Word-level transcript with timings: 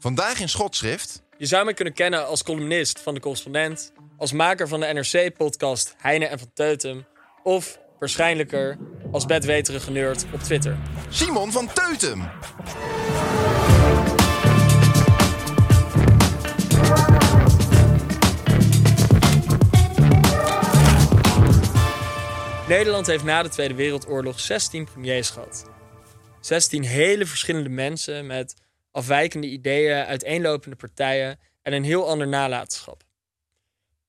Vandaag 0.00 0.40
in 0.40 0.48
Schotschrift. 0.48 1.22
Je 1.36 1.46
zou 1.46 1.64
mij 1.64 1.74
kunnen 1.74 1.94
kennen 1.94 2.26
als 2.26 2.42
columnist 2.42 3.00
van 3.00 3.14
de 3.14 3.20
correspondent, 3.20 3.92
als 4.16 4.32
maker 4.32 4.68
van 4.68 4.80
de 4.80 4.86
NRC-podcast 4.86 5.94
Heine 5.98 6.26
en 6.26 6.38
van 6.38 6.50
Teutem, 6.54 7.06
of 7.42 7.78
waarschijnlijker 7.98 8.78
als 9.12 9.26
bedweterige 9.26 9.90
nerd 9.90 10.24
op 10.32 10.40
Twitter. 10.40 10.78
Simon 11.08 11.52
van 11.52 11.72
Teutem. 11.72 12.30
Nederland 22.68 23.06
heeft 23.06 23.24
na 23.24 23.42
de 23.42 23.48
Tweede 23.48 23.74
Wereldoorlog 23.74 24.40
16 24.40 24.84
premiers 24.84 25.30
gehad. 25.30 25.64
16 26.40 26.82
hele 26.82 27.26
verschillende 27.26 27.68
mensen 27.68 28.26
met 28.26 28.54
afwijkende 28.90 29.46
ideeën, 29.46 30.04
uiteenlopende 30.04 30.76
partijen 30.76 31.40
en 31.62 31.72
een 31.72 31.84
heel 31.84 32.08
ander 32.08 32.28
nalatenschap. 32.28 33.04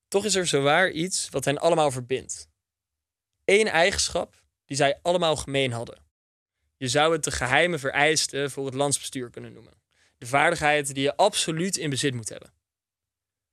Toch 0.08 0.24
is 0.24 0.34
er 0.34 0.46
zowaar 0.46 0.90
iets 0.90 1.28
wat 1.28 1.44
hen 1.44 1.58
allemaal 1.58 1.90
verbindt. 1.90 2.48
Eén 3.44 3.68
eigenschap 3.68 4.42
die 4.64 4.76
zij 4.76 4.98
allemaal 5.02 5.36
gemeen 5.36 5.72
hadden. 5.72 6.02
Je 6.76 6.88
zou 6.88 7.12
het 7.12 7.24
de 7.24 7.30
geheime 7.30 7.78
vereisten 7.78 8.50
voor 8.50 8.64
het 8.64 8.74
landsbestuur 8.74 9.30
kunnen 9.30 9.52
noemen. 9.52 9.72
De 10.18 10.26
vaardigheid 10.26 10.94
die 10.94 11.02
je 11.02 11.16
absoluut 11.16 11.76
in 11.76 11.90
bezit 11.90 12.14
moet 12.14 12.28
hebben. 12.28 12.52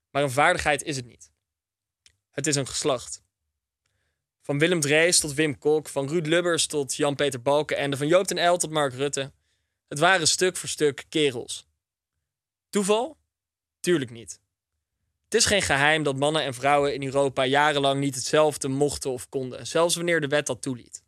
Maar 0.09 0.23
een 0.23 0.31
vaardigheid 0.31 0.83
is 0.83 0.95
het 0.95 1.05
niet. 1.05 1.31
Het 2.31 2.47
is 2.47 2.55
een 2.55 2.67
geslacht. 2.67 3.21
Van 4.41 4.59
Willem 4.59 4.79
Drees 4.79 5.19
tot 5.19 5.33
Wim 5.33 5.57
Kok, 5.57 5.89
van 5.89 6.07
Ruud 6.07 6.25
Lubbers 6.25 6.67
tot 6.67 6.95
Jan-Peter 6.95 7.41
Balkenende, 7.41 7.97
van 7.97 8.07
Joop 8.07 8.27
den 8.27 8.51
L 8.51 8.57
tot 8.57 8.69
Mark 8.69 8.93
Rutte. 8.93 9.31
Het 9.89 9.99
waren 9.99 10.27
stuk 10.27 10.57
voor 10.57 10.69
stuk 10.69 11.05
kerels. 11.09 11.67
Toeval? 12.69 13.17
Tuurlijk 13.79 14.11
niet. 14.11 14.39
Het 15.23 15.33
is 15.33 15.45
geen 15.45 15.61
geheim 15.61 16.03
dat 16.03 16.15
mannen 16.15 16.43
en 16.43 16.53
vrouwen 16.53 16.93
in 16.93 17.03
Europa 17.03 17.45
jarenlang 17.45 17.99
niet 17.99 18.15
hetzelfde 18.15 18.67
mochten 18.67 19.11
of 19.11 19.29
konden, 19.29 19.67
zelfs 19.67 19.95
wanneer 19.95 20.21
de 20.21 20.27
wet 20.27 20.45
dat 20.45 20.61
toeliet. 20.61 21.03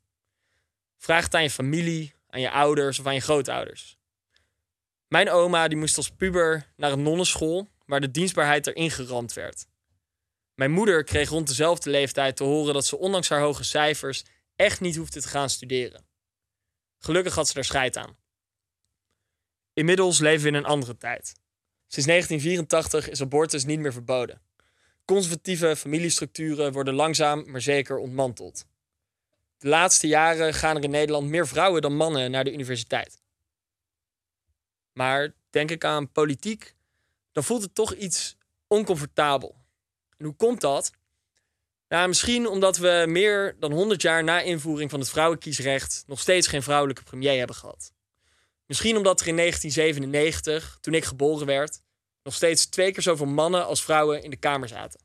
Vraag 0.98 1.24
het 1.24 1.36
aan 1.36 1.44
je 1.44 1.50
familie, 1.50 2.14
aan 2.28 2.42
je 2.42 2.52
ouders 2.52 3.00
of 3.00 3.06
aan 3.06 3.14
je 3.14 3.20
grootouders. 3.20 3.98
Mijn 5.08 5.30
oma 5.30 5.68
die 5.68 5.78
moest 5.78 5.98
als 5.98 6.10
puber 6.10 6.72
naar 6.76 6.92
een 6.92 7.04
nonnenschool 7.04 7.68
waar 7.86 8.02
de 8.02 8.12
dienstbaarheid 8.12 8.68
erin 8.68 8.92
geramd 8.92 9.34
werd. 9.34 9.66
Mijn 10.56 10.72
moeder 10.72 11.04
kreeg 11.04 11.30
rond 11.30 11.48
dezelfde 11.48 11.90
leeftijd 11.90 12.36
te 12.36 12.44
horen 12.44 12.74
dat 12.74 12.86
ze 12.86 12.98
ondanks 12.98 13.30
haar 13.30 13.42
hoge 13.42 13.64
cijfers 13.64 14.24
echt 14.56 14.80
niet 14.80 14.96
hoefde 14.96 15.22
te 15.22 15.28
gaan 15.28 15.50
studeren. 15.50 16.06
Gelukkig 17.00 17.36
had 17.36 17.48
ze 17.48 17.58
er 17.58 17.64
scheid 17.64 17.98
aan. 17.98 18.21
Inmiddels 19.74 20.20
leven 20.20 20.42
we 20.42 20.48
in 20.48 20.56
een 20.56 20.66
andere 20.66 20.98
tijd. 20.98 21.34
Sinds 21.88 22.08
1984 22.08 23.10
is 23.10 23.22
abortus 23.22 23.66
niet 23.66 23.80
meer 23.80 23.94
verboden. 23.94 24.42
Conservatieve 25.06 25.76
familiestructuren 25.76 26.72
worden 26.72 26.94
langzaam 26.94 27.52
maar 27.52 27.62
zeker 27.62 27.98
ontmanteld. 27.98 28.66
De 29.58 29.68
laatste 29.68 30.08
jaren 30.08 30.54
gaan 30.54 30.78
er 30.78 30.84
in 30.84 30.90
Nederland 30.90 31.28
meer 31.28 31.48
vrouwen 31.48 31.82
dan 31.82 31.96
mannen 31.96 32.32
naar 32.32 32.44
de 32.44 32.54
universiteit. 32.54 33.22
Maar 34.94 35.34
denk 35.50 35.72
ik 35.72 35.84
aan 35.84 36.12
politiek, 36.12 36.76
dan 37.32 37.44
voelt 37.44 37.62
het 37.62 37.76
toch 37.76 37.94
iets 37.94 38.38
oncomfortabel. 38.68 39.56
En 40.18 40.26
hoe 40.26 40.36
komt 40.36 40.62
dat? 40.62 40.92
Nou, 41.88 42.08
misschien 42.08 42.48
omdat 42.48 42.78
we 42.78 43.06
meer 43.08 43.56
dan 43.60 43.72
100 43.72 44.02
jaar 44.02 44.24
na 44.24 44.40
invoering 44.40 44.90
van 44.90 45.00
het 45.00 45.10
vrouwenkiesrecht 45.10 46.04
nog 46.08 46.20
steeds 46.20 46.48
geen 46.48 46.64
vrouwelijke 46.64 47.04
premier 47.04 47.38
hebben 47.38 47.56
gehad. 47.56 47.94
Misschien 48.72 48.98
omdat 48.98 49.22
er 49.22 49.28
in 49.28 49.36
1997, 49.36 50.78
toen 50.82 50.94
ik 50.94 51.06
geboren 51.06 51.46
werd, 51.46 51.82
nog 52.24 52.34
steeds 52.34 52.66
twee 52.66 52.92
keer 52.92 53.04
zoveel 53.04 53.26
mannen 53.26 53.66
als 53.66 53.84
vrouwen 53.84 54.24
in 54.24 54.30
de 54.30 54.38
Kamer 54.38 54.68
zaten. 54.68 55.00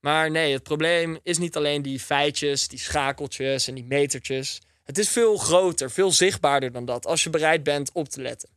Maar 0.00 0.30
nee, 0.30 0.52
het 0.52 0.62
probleem 0.62 1.18
is 1.22 1.38
niet 1.38 1.56
alleen 1.56 1.82
die 1.82 2.00
feitjes, 2.00 2.68
die 2.68 2.78
schakeltjes 2.78 3.68
en 3.68 3.74
die 3.74 3.84
metertjes. 3.84 4.60
Het 4.84 4.98
is 4.98 5.08
veel 5.08 5.36
groter, 5.36 5.90
veel 5.90 6.12
zichtbaarder 6.12 6.72
dan 6.72 6.84
dat, 6.84 7.06
als 7.06 7.22
je 7.22 7.30
bereid 7.30 7.62
bent 7.62 7.92
op 7.92 8.08
te 8.08 8.22
letten. 8.22 8.48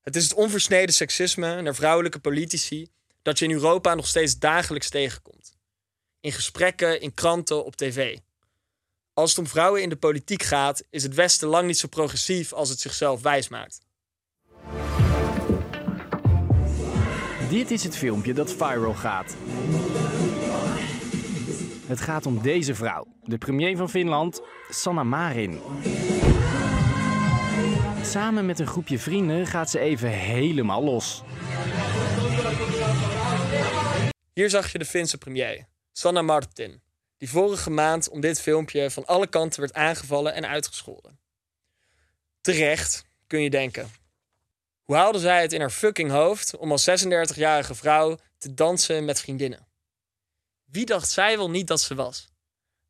Het 0.00 0.16
is 0.16 0.22
het 0.22 0.34
onversneden 0.34 0.94
seksisme 0.94 1.62
naar 1.62 1.74
vrouwelijke 1.74 2.18
politici 2.18 2.88
dat 3.22 3.38
je 3.38 3.44
in 3.44 3.52
Europa 3.52 3.94
nog 3.94 4.06
steeds 4.06 4.38
dagelijks 4.38 4.88
tegenkomt. 4.88 5.56
In 6.20 6.32
gesprekken, 6.32 7.00
in 7.00 7.14
kranten, 7.14 7.64
op 7.64 7.76
tv. 7.76 8.18
Als 9.18 9.30
het 9.30 9.38
om 9.38 9.46
vrouwen 9.46 9.82
in 9.82 9.88
de 9.88 9.96
politiek 9.96 10.42
gaat, 10.42 10.82
is 10.90 11.02
het 11.02 11.14
Westen 11.14 11.48
lang 11.48 11.66
niet 11.66 11.78
zo 11.78 11.88
progressief 11.88 12.52
als 12.52 12.68
het 12.68 12.80
zichzelf 12.80 13.22
wijsmaakt. 13.22 13.80
Dit 17.48 17.70
is 17.70 17.84
het 17.84 17.96
filmpje 17.96 18.32
dat 18.32 18.52
viral 18.52 18.94
gaat. 18.94 19.36
Het 21.86 22.00
gaat 22.00 22.26
om 22.26 22.42
deze 22.42 22.74
vrouw, 22.74 23.06
de 23.22 23.38
premier 23.38 23.76
van 23.76 23.90
Finland, 23.90 24.40
Sanna 24.70 25.02
Marin. 25.02 25.60
Samen 28.02 28.46
met 28.46 28.58
een 28.58 28.66
groepje 28.66 28.98
vrienden 28.98 29.46
gaat 29.46 29.70
ze 29.70 29.78
even 29.78 30.08
helemaal 30.08 30.84
los. 30.84 31.22
Hier 34.32 34.50
zag 34.50 34.72
je 34.72 34.78
de 34.78 34.84
Finse 34.84 35.18
premier, 35.18 35.66
Sanna 35.92 36.22
Martin, 36.22 36.82
die 37.18 37.30
vorige 37.30 37.70
maand 37.70 38.08
om 38.08 38.20
dit 38.20 38.40
filmpje 38.40 38.90
van 38.90 39.06
alle 39.06 39.26
kanten 39.26 39.60
werd 39.60 39.72
aangevallen 39.72 40.34
en 40.34 40.46
uitgescholden. 40.46 41.18
Terecht, 42.40 43.04
kun 43.26 43.42
je 43.42 43.50
denken. 43.50 43.90
Hoe 44.82 44.96
haalde 44.96 45.18
zij 45.18 45.42
het 45.42 45.52
in 45.52 45.60
haar 45.60 45.70
fucking 45.70 46.10
hoofd 46.10 46.56
om 46.56 46.70
als 46.70 46.88
36-jarige 46.90 47.74
vrouw 47.74 48.18
te 48.38 48.54
dansen 48.54 49.04
met 49.04 49.20
vriendinnen? 49.20 49.66
Wie 50.64 50.86
dacht 50.86 51.10
zij 51.10 51.36
wel 51.36 51.50
niet 51.50 51.66
dat 51.66 51.80
ze 51.80 51.94
was? 51.94 52.28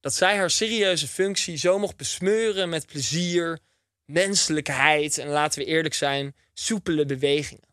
Dat 0.00 0.15
zij 0.15 0.37
haar 0.37 0.50
serieuze 0.50 1.09
functie 1.09 1.56
zo 1.56 1.79
mocht 1.79 1.97
besmeuren 1.97 2.69
met 2.69 2.87
plezier, 2.87 3.58
menselijkheid 4.05 5.19
en 5.19 5.29
laten 5.29 5.58
we 5.58 5.64
eerlijk 5.64 5.94
zijn, 5.94 6.37
soepele 6.55 7.05
bewegingen. 7.05 7.69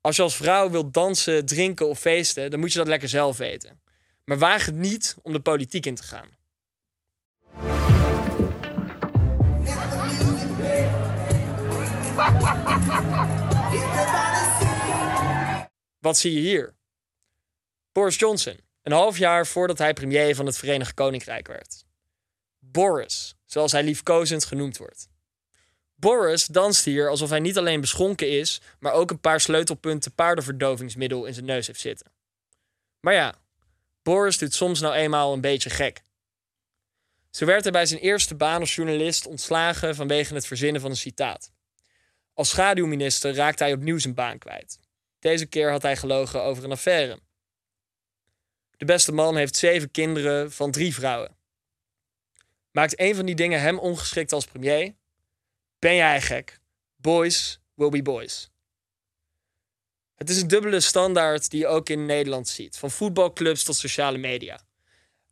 Als 0.00 0.16
je 0.16 0.22
als 0.22 0.36
vrouw 0.36 0.70
wilt 0.70 0.94
dansen, 0.94 1.46
drinken 1.46 1.88
of 1.88 2.00
feesten, 2.00 2.50
dan 2.50 2.60
moet 2.60 2.72
je 2.72 2.78
dat 2.78 2.88
lekker 2.88 3.08
zelf 3.08 3.36
weten. 3.36 3.80
Maar 4.30 4.38
waag 4.38 4.66
het 4.66 4.74
niet 4.74 5.16
om 5.22 5.32
de 5.32 5.40
politiek 5.40 5.86
in 5.86 5.94
te 5.94 6.02
gaan. 6.02 6.28
Wat 15.98 16.18
zie 16.18 16.32
je 16.32 16.40
hier? 16.40 16.74
Boris 17.92 18.16
Johnson, 18.16 18.60
een 18.82 18.92
half 18.92 19.18
jaar 19.18 19.46
voordat 19.46 19.78
hij 19.78 19.92
premier 19.92 20.34
van 20.34 20.46
het 20.46 20.58
Verenigd 20.58 20.94
Koninkrijk 20.94 21.46
werd. 21.46 21.84
Boris, 22.58 23.34
zoals 23.44 23.72
hij 23.72 23.82
liefkozend 23.82 24.44
genoemd 24.44 24.76
wordt. 24.76 25.08
Boris 25.94 26.46
danst 26.46 26.84
hier 26.84 27.08
alsof 27.08 27.30
hij 27.30 27.40
niet 27.40 27.58
alleen 27.58 27.80
beschonken 27.80 28.30
is, 28.38 28.60
maar 28.78 28.92
ook 28.92 29.10
een 29.10 29.20
paar 29.20 29.40
sleutelpunten 29.40 30.14
paardenverdovingsmiddel 30.14 31.24
in 31.24 31.34
zijn 31.34 31.46
neus 31.46 31.66
heeft 31.66 31.80
zitten. 31.80 32.12
Maar 33.00 33.14
ja, 33.14 33.34
Boris 34.02 34.38
doet 34.38 34.54
soms 34.54 34.80
nou 34.80 34.94
eenmaal 34.94 35.32
een 35.32 35.40
beetje 35.40 35.70
gek. 35.70 36.02
Zo 37.30 37.46
werd 37.46 37.62
hij 37.62 37.72
bij 37.72 37.86
zijn 37.86 38.00
eerste 38.00 38.34
baan 38.34 38.60
als 38.60 38.74
journalist 38.74 39.26
ontslagen 39.26 39.94
vanwege 39.94 40.34
het 40.34 40.46
verzinnen 40.46 40.80
van 40.80 40.90
een 40.90 40.96
citaat. 40.96 41.52
Als 42.34 42.48
schaduwminister 42.48 43.34
raakte 43.34 43.62
hij 43.62 43.72
opnieuw 43.72 43.98
zijn 43.98 44.14
baan 44.14 44.38
kwijt. 44.38 44.78
Deze 45.18 45.46
keer 45.46 45.70
had 45.70 45.82
hij 45.82 45.96
gelogen 45.96 46.42
over 46.42 46.64
een 46.64 46.72
affaire. 46.72 47.18
De 48.76 48.84
beste 48.84 49.12
man 49.12 49.36
heeft 49.36 49.56
zeven 49.56 49.90
kinderen 49.90 50.52
van 50.52 50.70
drie 50.70 50.94
vrouwen. 50.94 51.36
Maakt 52.70 53.00
een 53.00 53.14
van 53.14 53.26
die 53.26 53.34
dingen 53.34 53.60
hem 53.60 53.78
ongeschikt 53.78 54.32
als 54.32 54.44
premier? 54.44 54.94
Ben 55.78 55.94
jij 55.94 56.20
gek? 56.20 56.60
Boys 56.96 57.60
will 57.74 57.88
be 57.88 58.02
boys. 58.02 58.49
Het 60.20 60.30
is 60.30 60.40
een 60.40 60.48
dubbele 60.48 60.80
standaard 60.80 61.50
die 61.50 61.60
je 61.60 61.66
ook 61.66 61.88
in 61.88 62.06
Nederland 62.06 62.48
ziet, 62.48 62.76
van 62.76 62.90
voetbalclubs 62.90 63.64
tot 63.64 63.76
sociale 63.76 64.18
media. 64.18 64.60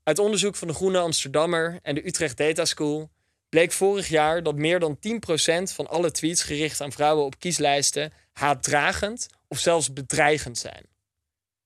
Uit 0.03 0.19
onderzoek 0.19 0.57
van 0.57 0.69
de 0.69 0.75
Groene 0.75 0.99
Amsterdammer 0.99 1.79
en 1.83 1.95
de 1.95 2.07
Utrecht 2.07 2.37
Data 2.37 2.65
School 2.65 3.11
bleek 3.49 3.73
vorig 3.73 4.09
jaar 4.09 4.43
dat 4.43 4.55
meer 4.55 4.81
dan 4.81 4.99
10% 4.99 5.73
van 5.75 5.89
alle 5.89 6.11
tweets 6.11 6.43
gericht 6.43 6.81
aan 6.81 6.93
vrouwen 6.93 7.25
op 7.25 7.39
kieslijsten 7.39 8.13
haatdragend 8.33 9.27
of 9.49 9.59
zelfs 9.59 9.93
bedreigend 9.93 10.59
zijn. 10.59 10.87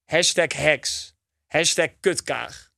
Hashtag 0.04 0.52
hacks, 0.52 1.14
hashtag 1.46 1.88
kutkaag. 2.00 2.70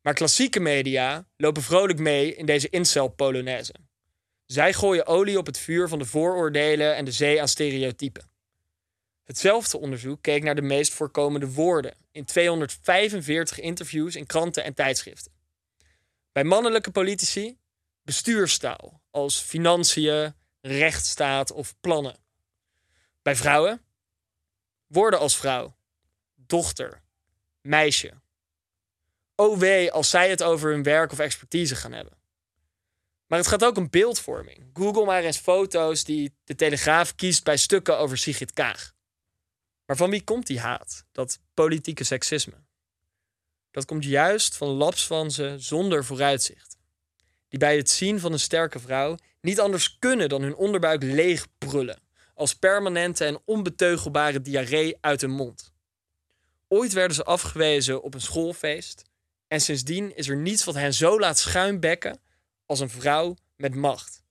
Maar 0.00 0.14
klassieke 0.14 0.60
media 0.60 1.26
lopen 1.36 1.62
vrolijk 1.62 1.98
mee 1.98 2.34
in 2.34 2.46
deze 2.46 2.68
incel-polonaise. 2.68 3.74
Zij 4.46 4.72
gooien 4.72 5.06
olie 5.06 5.38
op 5.38 5.46
het 5.46 5.58
vuur 5.58 5.88
van 5.88 5.98
de 5.98 6.04
vooroordelen 6.04 6.96
en 6.96 7.04
de 7.04 7.12
zee 7.12 7.40
aan 7.40 7.48
stereotypen. 7.48 8.28
Hetzelfde 9.30 9.78
onderzoek 9.78 10.22
keek 10.22 10.42
naar 10.42 10.54
de 10.54 10.62
meest 10.62 10.92
voorkomende 10.92 11.52
woorden 11.52 11.94
in 12.12 12.24
245 12.24 13.60
interviews 13.60 14.16
in 14.16 14.26
kranten 14.26 14.64
en 14.64 14.74
tijdschriften. 14.74 15.32
Bij 16.32 16.44
mannelijke 16.44 16.90
politici 16.90 17.58
bestuurstaal 18.02 19.02
als 19.10 19.38
financiën, 19.38 20.34
rechtsstaat 20.60 21.52
of 21.52 21.74
plannen. 21.80 22.16
Bij 23.22 23.36
vrouwen 23.36 23.82
woorden 24.86 25.20
als 25.20 25.36
vrouw, 25.36 25.76
dochter, 26.34 27.02
meisje. 27.60 28.12
Wee 29.34 29.92
als 29.92 30.10
zij 30.10 30.30
het 30.30 30.42
over 30.42 30.70
hun 30.70 30.82
werk 30.82 31.12
of 31.12 31.18
expertise 31.18 31.76
gaan 31.76 31.92
hebben. 31.92 32.18
Maar 33.26 33.38
het 33.38 33.48
gaat 33.48 33.64
ook 33.64 33.76
om 33.76 33.90
beeldvorming. 33.90 34.70
Google 34.72 35.04
maar 35.04 35.22
eens 35.22 35.38
foto's 35.38 36.04
die 36.04 36.34
de 36.44 36.54
Telegraaf 36.54 37.14
kiest 37.14 37.44
bij 37.44 37.56
stukken 37.56 37.98
over 37.98 38.18
Sigrid 38.18 38.52
Kaag. 38.52 38.98
Maar 39.90 39.98
van 39.98 40.10
wie 40.10 40.24
komt 40.24 40.46
die 40.46 40.60
haat, 40.60 41.04
dat 41.12 41.40
politieke 41.54 42.04
seksisme? 42.04 42.54
Dat 43.70 43.84
komt 43.84 44.04
juist 44.04 44.56
van 44.56 44.68
lapsvanzen 44.68 45.62
zonder 45.62 46.04
vooruitzicht. 46.04 46.78
Die 47.48 47.58
bij 47.58 47.76
het 47.76 47.90
zien 47.90 48.20
van 48.20 48.32
een 48.32 48.40
sterke 48.40 48.78
vrouw 48.78 49.16
niet 49.40 49.60
anders 49.60 49.98
kunnen 49.98 50.28
dan 50.28 50.42
hun 50.42 50.54
onderbuik 50.54 51.02
leeg 51.02 51.46
brullen, 51.58 52.02
als 52.34 52.54
permanente 52.54 53.24
en 53.24 53.40
onbeteugelbare 53.44 54.40
diarree 54.40 54.96
uit 55.00 55.20
hun 55.20 55.30
mond. 55.30 55.72
Ooit 56.68 56.92
werden 56.92 57.16
ze 57.16 57.24
afgewezen 57.24 58.02
op 58.02 58.14
een 58.14 58.20
schoolfeest 58.20 59.02
en 59.46 59.60
sindsdien 59.60 60.16
is 60.16 60.28
er 60.28 60.36
niets 60.36 60.64
wat 60.64 60.74
hen 60.74 60.94
zo 60.94 61.18
laat 61.18 61.38
schuimbekken 61.38 62.20
als 62.66 62.80
een 62.80 62.90
vrouw 62.90 63.36
met 63.56 63.74
macht. 63.74 64.22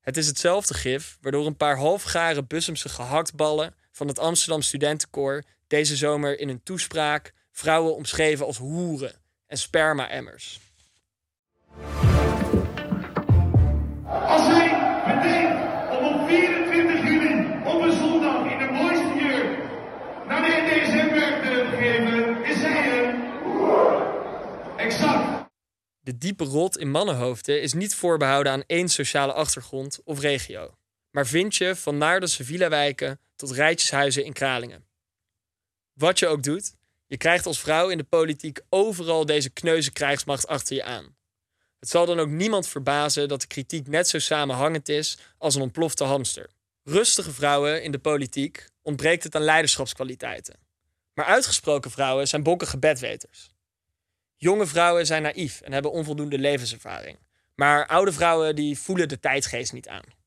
Het 0.00 0.16
is 0.16 0.26
hetzelfde 0.26 0.74
gif 0.74 1.18
waardoor 1.20 1.46
een 1.46 1.56
paar 1.56 1.76
halfgare 1.76 2.44
Bussumse 2.44 2.88
gehaktballen 2.88 3.74
van 3.92 4.08
het 4.08 4.18
Amsterdam 4.18 4.62
Studentenkoor 4.62 5.42
deze 5.66 5.96
zomer 5.96 6.38
in 6.38 6.48
een 6.48 6.62
toespraak 6.62 7.32
vrouwen 7.50 7.94
omschreven 7.94 8.46
als 8.46 8.58
hoeren 8.58 9.14
en 9.46 9.58
sperma-emmers. 9.58 10.60
Als 14.06 14.46
bedenkt 15.04 15.98
om 15.98 16.20
op 16.20 16.28
24 16.28 17.02
juli 17.04 17.62
op 17.64 17.82
een 17.82 17.92
zondag 17.92 18.50
in 18.50 18.58
de 18.58 18.70
mooiste 18.72 19.24
jurk 19.24 19.58
naar 20.28 20.42
de 20.42 20.48
NDSM-werk 20.62 21.42
te 21.42 21.76
geven, 21.78 22.44
is 22.44 22.62
hij 22.62 23.04
een 23.04 23.30
Exact. 24.76 25.50
De 26.00 26.18
diepe 26.18 26.44
rot 26.44 26.78
in 26.78 26.90
mannenhoofden 26.90 27.62
is 27.62 27.72
niet 27.72 27.94
voorbehouden 27.94 28.52
aan 28.52 28.64
één 28.66 28.88
sociale 28.88 29.32
achtergrond 29.32 30.00
of 30.04 30.20
regio, 30.20 30.74
maar 31.12 31.26
vind 31.26 31.56
je 31.56 31.76
van 31.76 31.98
Naardense 31.98 32.44
villa-wijken 32.44 33.20
tot 33.36 33.50
rijtjeshuizen 33.50 34.24
in 34.24 34.32
Kralingen. 34.32 34.86
Wat 35.92 36.18
je 36.18 36.26
ook 36.26 36.42
doet, 36.42 36.74
je 37.06 37.16
krijgt 37.16 37.46
als 37.46 37.60
vrouw 37.60 37.88
in 37.88 37.98
de 37.98 38.04
politiek 38.04 38.60
overal 38.68 39.26
deze 39.26 39.50
kneuze 39.50 39.92
krijgsmacht 39.92 40.46
achter 40.46 40.76
je 40.76 40.84
aan. 40.84 41.16
Het 41.78 41.88
zal 41.88 42.06
dan 42.06 42.18
ook 42.18 42.28
niemand 42.28 42.68
verbazen 42.68 43.28
dat 43.28 43.40
de 43.40 43.46
kritiek 43.46 43.86
net 43.86 44.08
zo 44.08 44.18
samenhangend 44.18 44.88
is 44.88 45.18
als 45.38 45.54
een 45.54 45.62
ontplofte 45.62 46.04
hamster. 46.04 46.50
Rustige 46.82 47.32
vrouwen 47.32 47.82
in 47.82 47.92
de 47.92 47.98
politiek 47.98 48.66
ontbreekt 48.82 49.22
het 49.22 49.34
aan 49.34 49.42
leiderschapskwaliteiten. 49.42 50.56
Maar 51.14 51.24
uitgesproken 51.24 51.90
vrouwen 51.90 52.28
zijn 52.28 52.42
bokkige 52.42 52.78
bedweters. 52.78 53.50
Jonge 54.36 54.66
vrouwen 54.66 55.06
zijn 55.06 55.22
naïef 55.22 55.60
en 55.60 55.72
hebben 55.72 55.92
onvoldoende 55.92 56.38
levenservaring. 56.38 57.18
Maar 57.54 57.86
oude 57.86 58.12
vrouwen 58.12 58.56
die 58.56 58.78
voelen 58.78 59.08
de 59.08 59.20
tijdgeest 59.20 59.72
niet 59.72 59.88
aan. 59.88 60.20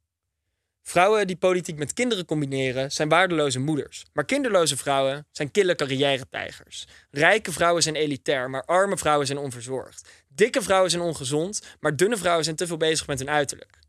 Vrouwen 0.87 1.27
die 1.27 1.35
politiek 1.35 1.77
met 1.77 1.93
kinderen 1.93 2.25
combineren 2.25 2.91
zijn 2.91 3.09
waardeloze 3.09 3.59
moeders. 3.59 4.05
Maar 4.13 4.25
kinderloze 4.25 4.77
vrouwen 4.77 5.27
zijn 5.31 5.51
kille 5.51 5.75
carrière-tijgers. 5.75 6.85
Rijke 7.11 7.51
vrouwen 7.51 7.83
zijn 7.83 7.95
elitair, 7.95 8.49
maar 8.49 8.65
arme 8.65 8.97
vrouwen 8.97 9.27
zijn 9.27 9.39
onverzorgd. 9.39 10.09
Dikke 10.27 10.61
vrouwen 10.61 10.91
zijn 10.91 11.01
ongezond, 11.03 11.61
maar 11.79 11.95
dunne 11.95 12.17
vrouwen 12.17 12.43
zijn 12.43 12.55
te 12.55 12.67
veel 12.67 12.77
bezig 12.77 13.07
met 13.07 13.19
hun 13.19 13.29
uiterlijk. 13.29 13.79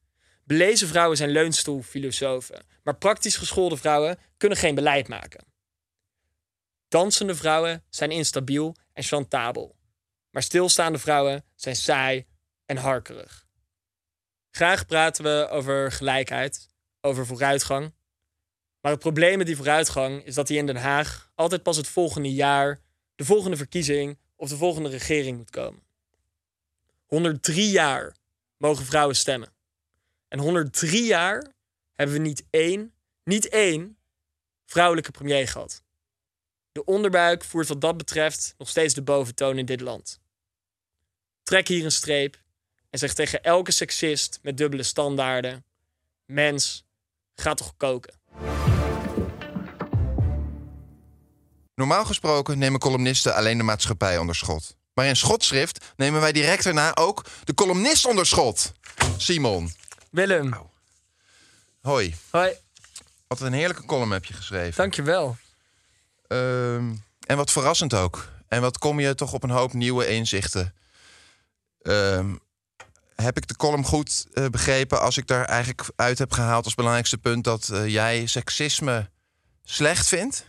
Belezen 0.45 0.89
vrouwen 0.89 1.17
zijn 1.17 1.31
leunstoelfilosofen, 1.31 2.63
maar 2.83 2.97
praktisch 2.97 3.37
geschoolde 3.37 3.77
vrouwen 3.77 4.19
kunnen 4.37 4.59
geen 4.59 4.75
beleid 4.75 5.09
maken. 5.09 5.45
Dansende 6.89 7.35
vrouwen 7.35 7.85
zijn 7.89 8.11
instabiel 8.11 8.77
en 8.93 9.03
chantabel. 9.03 9.77
Maar 10.31 10.43
stilstaande 10.43 10.99
vrouwen 10.99 11.45
zijn 11.55 11.77
saai 11.77 12.27
en 12.67 12.77
harkerig. 12.77 13.47
Graag 14.51 14.87
praten 14.87 15.25
we 15.25 15.49
over 15.51 15.93
gelijkheid, 15.93 16.75
over 17.07 17.27
vooruitgang. 17.27 17.95
Maar 18.81 18.93
het 18.93 19.01
probleem 19.01 19.39
met 19.39 19.47
die 19.47 19.57
vooruitgang 19.57 20.25
is 20.25 20.35
dat 20.35 20.47
die 20.47 20.59
in 20.59 20.67
Den 20.67 20.77
Haag 20.77 21.31
altijd 21.35 21.63
pas 21.63 21.77
het 21.77 21.89
volgende 21.89 22.33
jaar, 22.33 22.81
de 23.15 23.25
volgende 23.25 23.57
verkiezing 23.57 24.19
of 24.37 24.49
de 24.49 24.57
volgende 24.57 24.89
regering 24.89 25.37
moet 25.37 25.51
komen. 25.51 25.83
103 27.07 27.71
jaar 27.71 28.17
mogen 28.57 28.85
vrouwen 28.85 29.17
stemmen. 29.17 29.53
En 30.29 30.39
103 30.39 31.05
jaar 31.05 31.53
hebben 31.93 32.17
we 32.17 32.23
niet 32.23 32.45
één, 32.51 32.93
niet 33.25 33.49
één 33.49 33.99
vrouwelijke 34.65 35.11
premier 35.11 35.49
gehad. 35.49 35.83
De 36.73 36.85
onderbuik 36.85 37.45
voert 37.45 37.69
wat 37.69 37.81
dat 37.81 37.97
betreft 37.97 38.55
nog 38.59 38.69
steeds 38.69 38.95
de 38.95 39.03
boventoon 39.03 39.59
in 39.59 39.67
dit 39.67 39.81
land. 39.81 40.21
Trek 41.43 41.69
hier 41.69 41.85
een 41.85 41.93
streep 41.93 42.43
en 42.91 42.99
zeg 42.99 43.15
tegen 43.15 43.43
elke 43.43 43.71
seksist 43.71 44.39
met 44.43 44.57
dubbele 44.57 44.83
standaarden: 44.83 45.65
Mens, 46.25 46.86
ga 47.37 47.55
toch 47.55 47.73
koken. 47.77 48.15
Normaal 51.75 52.05
gesproken 52.05 52.59
nemen 52.59 52.81
columnisten 52.81 53.35
alleen 53.35 53.57
de 53.59 53.65
maatschappij 53.65 54.19
onder 54.19 54.35
schot. 54.35 54.77
Maar 54.95 55.07
in 55.07 55.17
schotschrift 55.17 55.85
nemen 55.97 56.21
wij 56.21 56.33
direct 56.33 56.65
daarna 56.65 56.95
ook 56.97 57.25
de 57.45 57.55
columnist 57.55 58.07
onder 58.07 58.27
schot. 58.27 58.73
Simon, 59.17 59.73
Willem, 60.11 60.55
hoi. 61.81 62.15
hoi, 62.31 62.53
Wat 63.27 63.41
een 63.41 63.53
heerlijke 63.53 63.85
column 63.85 64.11
heb 64.11 64.25
je 64.25 64.35
geschreven. 64.35 64.77
dankjewel. 64.77 65.37
Ehm, 66.27 66.95
en 67.27 67.37
wat 67.37 67.51
verrassend 67.51 67.95
ook. 67.95 68.29
En 68.49 68.61
wat 68.61 68.79
kom 68.79 69.01
je 69.01 69.15
toch 69.15 69.33
op 69.33 69.43
een 69.43 69.51
hoop 69.51 69.73
nieuwe 69.73 70.07
inzichten. 70.09 70.75
Ehm, 71.83 72.35
heb 73.23 73.37
ik 73.37 73.47
de 73.47 73.57
column 73.57 73.85
goed 73.85 74.27
eh, 74.33 74.47
begrepen 74.47 75.01
als 75.01 75.17
ik 75.17 75.27
daar 75.27 75.45
eigenlijk 75.45 75.89
uit 75.97 76.19
heb 76.19 76.33
gehaald 76.33 76.65
als 76.65 76.75
belangrijkste 76.75 77.19
punt 77.19 77.45
dat 77.45 77.69
eh, 77.69 77.89
jij 77.89 78.27
seksisme 78.27 79.11
slecht 79.63 80.09
vindt? 80.09 80.47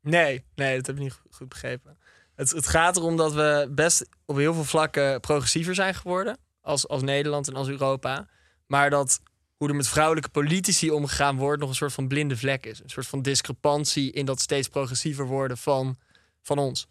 Nee, 0.00 0.44
nee, 0.54 0.76
dat 0.76 0.86
heb 0.86 0.96
ik 0.96 1.02
niet 1.02 1.12
go- 1.12 1.28
goed 1.30 1.48
begrepen. 1.48 1.98
Het, 2.34 2.50
het 2.50 2.66
gaat 2.66 2.96
erom 2.96 3.16
dat 3.16 3.32
we 3.32 3.68
best 3.70 4.06
op 4.24 4.36
heel 4.36 4.54
veel 4.54 4.64
vlakken 4.64 5.20
progressiever 5.20 5.74
zijn 5.74 5.94
geworden. 5.94 6.38
Als, 6.60 6.88
als 6.88 7.02
Nederland 7.02 7.48
en 7.48 7.54
als 7.54 7.68
Europa. 7.68 8.28
Maar 8.66 8.90
dat 8.90 9.20
hoe 9.56 9.68
er 9.68 9.74
met 9.74 9.88
vrouwelijke 9.88 10.28
politici 10.28 10.90
omgegaan 10.90 11.36
wordt 11.36 11.60
nog 11.60 11.68
een 11.68 11.74
soort 11.74 11.92
van 11.92 12.08
blinde 12.08 12.36
vlek 12.36 12.66
is. 12.66 12.82
Een 12.82 12.90
soort 12.90 13.06
van 13.06 13.22
discrepantie 13.22 14.12
in 14.12 14.26
dat 14.26 14.40
steeds 14.40 14.68
progressiever 14.68 15.26
worden 15.26 15.58
van, 15.58 15.98
van 16.42 16.58
ons. 16.58 16.86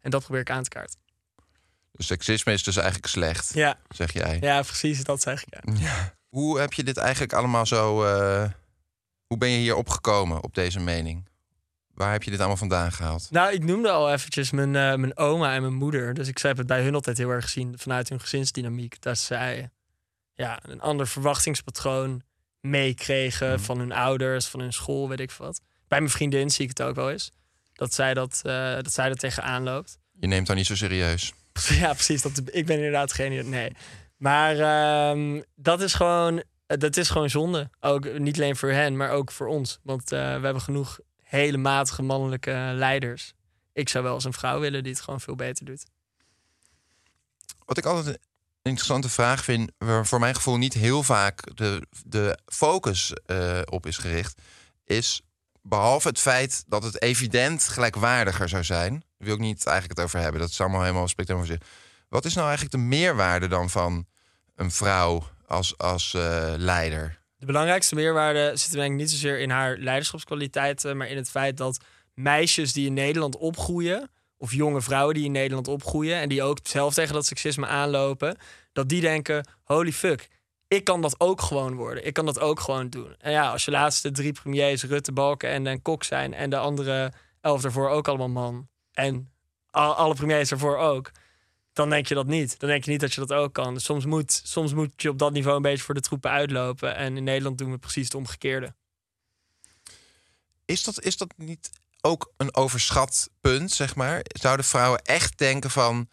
En 0.00 0.10
dat 0.10 0.22
probeer 0.22 0.40
ik 0.40 0.50
aan 0.50 0.62
te 0.62 0.68
kaarten. 0.68 1.00
Dus 2.02 2.10
seksisme 2.10 2.52
is 2.52 2.62
dus 2.62 2.76
eigenlijk 2.76 3.06
slecht, 3.06 3.54
Ja, 3.54 3.78
zeg 3.88 4.12
jij. 4.12 4.38
ja 4.40 4.62
precies, 4.62 5.04
dat 5.04 5.22
zeg 5.22 5.44
ik. 5.44 5.78
Ja. 5.78 6.14
Hoe 6.28 6.60
heb 6.60 6.72
je 6.72 6.84
dit 6.84 6.96
eigenlijk 6.96 7.32
allemaal 7.32 7.66
zo... 7.66 8.04
eh, 8.04 8.50
hoe 9.26 9.38
ben 9.38 9.48
je 9.48 9.58
hier 9.58 9.74
opgekomen 9.74 10.42
op 10.42 10.54
deze 10.54 10.80
mening? 10.80 11.28
Waar 11.94 12.12
heb 12.12 12.22
je 12.22 12.30
dit 12.30 12.38
allemaal 12.38 12.56
vandaan 12.56 12.92
gehaald? 12.92 13.30
Nou, 13.30 13.52
ik 13.52 13.64
noemde 13.64 13.90
al 13.90 14.12
eventjes 14.12 14.50
mijn, 14.50 14.76
eh, 14.76 14.94
mijn 14.94 15.16
oma 15.16 15.54
en 15.54 15.60
mijn 15.60 15.74
moeder. 15.74 16.14
Dus 16.14 16.28
ik 16.28 16.38
heb 16.38 16.56
het 16.56 16.66
bij 16.66 16.82
hun 16.82 16.94
altijd 16.94 17.18
heel 17.18 17.30
erg 17.30 17.44
gezien 17.44 17.78
vanuit 17.78 18.08
hun 18.08 18.20
gezinsdynamiek. 18.20 19.02
Dat 19.02 19.18
zij 19.18 19.70
ja, 20.34 20.58
een 20.62 20.80
ander 20.80 21.08
verwachtingspatroon 21.08 22.22
meekregen 22.60 23.60
van 23.60 23.78
hun 23.78 23.92
ouders, 23.92 24.46
van 24.46 24.60
hun 24.60 24.72
school, 24.72 25.08
weet 25.08 25.20
ik 25.20 25.30
wat. 25.30 25.60
Bij 25.88 25.98
mijn 25.98 26.10
vriendin 26.12 26.50
zie 26.50 26.62
ik 26.62 26.68
het 26.68 26.82
ook 26.82 26.94
wel 26.94 27.10
eens. 27.10 27.30
Dat 27.72 27.94
zij, 27.94 28.14
dat, 28.14 28.40
eh, 28.44 28.74
dat, 28.74 28.92
zij 28.92 29.08
er 29.08 29.16
tegenaan 29.16 29.62
loopt. 29.62 29.98
Je 30.12 30.26
neemt 30.26 30.46
dat 30.46 30.56
niet 30.56 30.66
zo 30.66 30.76
serieus. 30.76 31.32
Ja, 31.80 31.92
precies. 31.92 32.22
Dat, 32.22 32.40
ik 32.44 32.66
ben 32.66 32.76
inderdaad 32.76 33.08
degene. 33.08 33.42
Nee. 33.42 33.72
Maar 34.16 34.58
ehm, 34.58 35.42
dat, 35.54 35.80
is 35.80 35.94
gewoon, 35.94 36.42
dat 36.66 36.96
is 36.96 37.10
gewoon 37.10 37.30
zonde. 37.30 37.70
Ook 37.80 38.18
niet 38.18 38.36
alleen 38.36 38.56
voor 38.56 38.70
hen, 38.70 38.96
maar 38.96 39.10
ook 39.10 39.32
voor 39.32 39.46
ons. 39.46 39.78
Want 39.82 40.12
eh, 40.12 40.18
we 40.18 40.44
hebben 40.44 40.60
genoeg 40.60 40.98
hele 41.22 41.56
matige 41.56 42.02
mannelijke 42.02 42.70
leiders. 42.74 43.32
Ik 43.72 43.88
zou 43.88 44.04
wel 44.04 44.14
eens 44.14 44.24
een 44.24 44.32
vrouw 44.32 44.60
willen 44.60 44.82
die 44.82 44.92
het 44.92 45.02
gewoon 45.02 45.20
veel 45.20 45.36
beter 45.36 45.64
doet. 45.64 45.84
Wat 47.64 47.78
ik 47.78 47.84
altijd 47.84 48.06
een 48.06 48.20
interessante 48.62 49.08
vraag 49.08 49.44
vind, 49.44 49.70
waar 49.78 50.06
voor 50.06 50.20
mijn 50.20 50.34
gevoel 50.34 50.56
niet 50.56 50.74
heel 50.74 51.02
vaak 51.02 51.56
de, 51.56 51.86
de 52.06 52.38
focus 52.46 53.12
eh, 53.26 53.60
op 53.64 53.86
is 53.86 53.96
gericht, 53.96 54.40
is 54.84 55.22
behalve 55.62 56.08
het 56.08 56.18
feit 56.18 56.64
dat 56.66 56.82
het 56.82 57.02
evident 57.02 57.68
gelijkwaardiger 57.68 58.48
zou 58.48 58.64
zijn, 58.64 59.04
wil 59.24 59.34
ik 59.34 59.40
niet 59.40 59.66
eigenlijk 59.66 59.98
het 59.98 60.06
over 60.06 60.20
hebben. 60.20 60.40
Dat 60.40 60.50
is 60.50 60.60
allemaal 60.60 60.82
helemaal 60.82 61.08
spectrum 61.08 61.38
voor 61.38 61.46
zich. 61.46 61.58
Wat 62.08 62.24
is 62.24 62.34
nou 62.34 62.46
eigenlijk 62.46 62.76
de 62.76 62.82
meerwaarde 62.82 63.48
dan 63.48 63.70
van 63.70 64.06
een 64.54 64.70
vrouw 64.70 65.22
als, 65.46 65.78
als 65.78 66.14
eh, 66.14 66.54
leider? 66.56 67.20
De 67.36 67.46
belangrijkste 67.46 67.94
meerwaarde 67.94 68.52
zit 68.54 68.72
denk 68.72 68.92
ik 68.92 68.98
niet 68.98 69.10
zozeer 69.10 69.38
in 69.38 69.50
haar 69.50 69.76
leiderschapskwaliteiten, 69.76 70.96
maar 70.96 71.08
in 71.08 71.16
het 71.16 71.30
feit 71.30 71.56
dat 71.56 71.84
meisjes 72.14 72.72
die 72.72 72.86
in 72.86 72.92
Nederland 72.92 73.36
opgroeien, 73.36 74.10
of 74.36 74.52
jonge 74.52 74.80
vrouwen 74.80 75.14
die 75.14 75.24
in 75.24 75.32
Nederland 75.32 75.68
opgroeien 75.68 76.16
en 76.16 76.28
die 76.28 76.42
ook 76.42 76.58
zelf 76.62 76.94
tegen 76.94 77.14
dat 77.14 77.26
seksisme 77.26 77.66
aanlopen, 77.66 78.36
dat 78.72 78.88
die 78.88 79.00
denken: 79.00 79.46
holy 79.64 79.92
fuck, 79.92 80.28
ik 80.68 80.84
kan 80.84 81.02
dat 81.02 81.20
ook 81.20 81.40
gewoon 81.40 81.74
worden. 81.74 82.06
Ik 82.06 82.12
kan 82.12 82.26
dat 82.26 82.40
ook 82.40 82.60
gewoon 82.60 82.88
doen. 82.88 83.14
En 83.18 83.30
ja, 83.32 83.50
als 83.50 83.64
je 83.64 83.70
laatste 83.70 84.10
drie 84.10 84.32
premiers, 84.32 84.84
Rutte, 84.84 85.12
Balken 85.12 85.50
en 85.50 85.66
een 85.66 85.82
Kok 85.82 86.04
zijn 86.04 86.34
en 86.34 86.50
de 86.50 86.58
andere 86.58 87.12
elf 87.40 87.62
daarvoor 87.62 87.88
ook 87.88 88.08
allemaal 88.08 88.28
man 88.28 88.68
en 88.92 89.32
al- 89.70 89.94
alle 89.94 90.14
premiers 90.14 90.48
daarvoor 90.48 90.76
ook, 90.76 91.10
dan 91.72 91.90
denk 91.90 92.06
je 92.06 92.14
dat 92.14 92.26
niet. 92.26 92.58
Dan 92.58 92.68
denk 92.68 92.84
je 92.84 92.90
niet 92.90 93.00
dat 93.00 93.12
je 93.14 93.20
dat 93.20 93.32
ook 93.32 93.52
kan. 93.52 93.74
Dus 93.74 93.84
soms 93.84 94.04
moet, 94.04 94.40
soms 94.44 94.74
moet 94.74 95.02
je 95.02 95.08
op 95.08 95.18
dat 95.18 95.32
niveau 95.32 95.56
een 95.56 95.62
beetje 95.62 95.84
voor 95.84 95.94
de 95.94 96.00
troepen 96.00 96.30
uitlopen. 96.30 96.96
En 96.96 97.16
in 97.16 97.24
Nederland 97.24 97.58
doen 97.58 97.70
we 97.70 97.78
precies 97.78 98.04
het 98.04 98.14
omgekeerde. 98.14 98.74
Is 100.64 100.82
dat, 100.82 101.02
is 101.02 101.16
dat 101.16 101.32
niet 101.36 101.70
ook 102.00 102.32
een 102.36 102.54
overschat 102.56 103.30
punt, 103.40 103.70
zeg 103.70 103.94
maar? 103.94 104.20
Zouden 104.22 104.66
vrouwen 104.66 105.02
echt 105.02 105.38
denken 105.38 105.70
van 105.70 106.08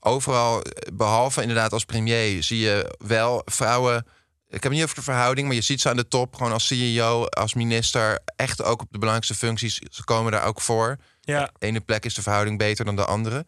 overal, 0.00 0.62
eh, 0.62 0.94
behalve 0.96 1.40
inderdaad 1.40 1.72
als 1.72 1.84
premier, 1.84 2.42
zie 2.42 2.58
je 2.58 2.94
wel 3.06 3.42
vrouwen. 3.44 4.06
Ik 4.48 4.62
heb 4.62 4.72
niet 4.72 4.82
over 4.82 4.94
de 4.94 5.02
verhouding, 5.02 5.46
maar 5.46 5.56
je 5.56 5.62
ziet 5.62 5.80
ze 5.80 5.88
aan 5.88 5.96
de 5.96 6.08
top, 6.08 6.34
gewoon 6.34 6.52
als 6.52 6.66
CEO, 6.66 7.24
als 7.26 7.54
minister, 7.54 8.20
echt 8.36 8.62
ook 8.62 8.80
op 8.80 8.88
de 8.90 8.98
belangrijkste 8.98 9.34
functies. 9.34 9.74
Ze 9.74 10.04
komen 10.04 10.32
daar 10.32 10.44
ook 10.44 10.60
voor. 10.60 10.98
Ja. 11.24 11.50
De 11.58 11.66
ene 11.66 11.80
plek 11.80 12.04
is 12.04 12.14
de 12.14 12.22
verhouding 12.22 12.58
beter 12.58 12.84
dan 12.84 12.96
de 12.96 13.04
andere. 13.04 13.46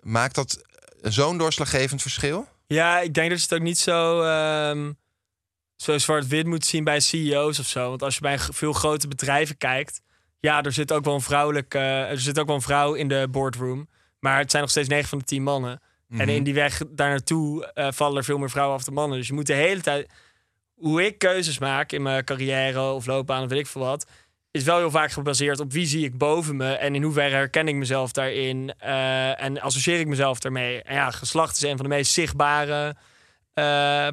Maakt 0.00 0.34
dat 0.34 0.64
zo'n 1.02 1.38
doorslaggevend 1.38 2.02
verschil? 2.02 2.46
Ja, 2.66 3.00
ik 3.00 3.14
denk 3.14 3.30
dat 3.30 3.38
je 3.38 3.44
het 3.44 3.54
ook 3.54 3.66
niet 3.66 3.78
zo, 3.78 4.22
ehm, 4.22 4.92
zo 5.76 5.98
zwart-wit 5.98 6.46
moet 6.46 6.64
zien 6.64 6.84
bij 6.84 7.00
CEO's 7.00 7.58
of 7.58 7.66
zo. 7.66 7.88
Want 7.88 8.02
als 8.02 8.14
je 8.14 8.20
bij 8.20 8.38
veel 8.38 8.72
grote 8.72 9.08
bedrijven 9.08 9.56
kijkt, 9.56 10.00
ja, 10.40 10.62
er 10.62 10.72
zit 10.72 10.92
ook 10.92 11.04
wel 11.04 11.14
een 11.14 11.20
vrouwelijke, 11.20 11.78
er 11.78 12.20
zit 12.20 12.38
ook 12.38 12.46
wel 12.46 12.56
een 12.56 12.62
vrouw 12.62 12.94
in 12.94 13.08
de 13.08 13.28
boardroom. 13.30 13.88
Maar 14.18 14.38
het 14.38 14.50
zijn 14.50 14.62
nog 14.62 14.70
steeds 14.70 14.88
9 14.88 15.08
van 15.08 15.18
de 15.18 15.24
10 15.24 15.42
mannen. 15.42 15.80
En 16.08 16.28
in 16.28 16.42
die 16.42 16.54
weg 16.54 16.82
daar 16.88 17.08
naartoe 17.08 17.72
eh, 17.72 17.88
vallen 17.90 18.16
er 18.16 18.24
veel 18.24 18.38
meer 18.38 18.50
vrouwen 18.50 18.76
af 18.76 18.84
dan 18.84 18.94
mannen. 18.94 19.18
Dus 19.18 19.26
je 19.26 19.32
moet 19.32 19.46
de 19.46 19.52
hele 19.52 19.80
tijd. 19.80 20.10
Hoe 20.74 21.06
ik 21.06 21.18
keuzes 21.18 21.58
maak 21.58 21.92
in 21.92 22.02
mijn 22.02 22.24
carrière 22.24 22.80
of 22.80 23.06
loopbaan 23.06 23.42
of 23.42 23.48
weet 23.48 23.58
ik 23.58 23.66
veel 23.66 23.82
wat. 23.82 24.06
Is 24.50 24.64
wel 24.64 24.78
heel 24.78 24.90
vaak 24.90 25.10
gebaseerd 25.10 25.60
op 25.60 25.72
wie 25.72 25.86
zie 25.86 26.04
ik 26.04 26.18
boven 26.18 26.56
me. 26.56 26.72
En 26.72 26.94
in 26.94 27.02
hoeverre 27.02 27.34
herken 27.34 27.68
ik 27.68 27.74
mezelf 27.74 28.12
daarin. 28.12 28.74
eh, 28.78 29.42
en 29.42 29.60
associeer 29.60 30.00
ik 30.00 30.06
mezelf 30.06 30.38
daarmee. 30.38 30.82
En 30.82 30.94
ja, 30.94 31.10
geslacht 31.10 31.56
is 31.56 31.62
een 31.62 31.76
van 31.76 31.88
de 31.88 31.94
meest 31.94 32.12
zichtbare 32.12 32.96
eh, 33.54 33.64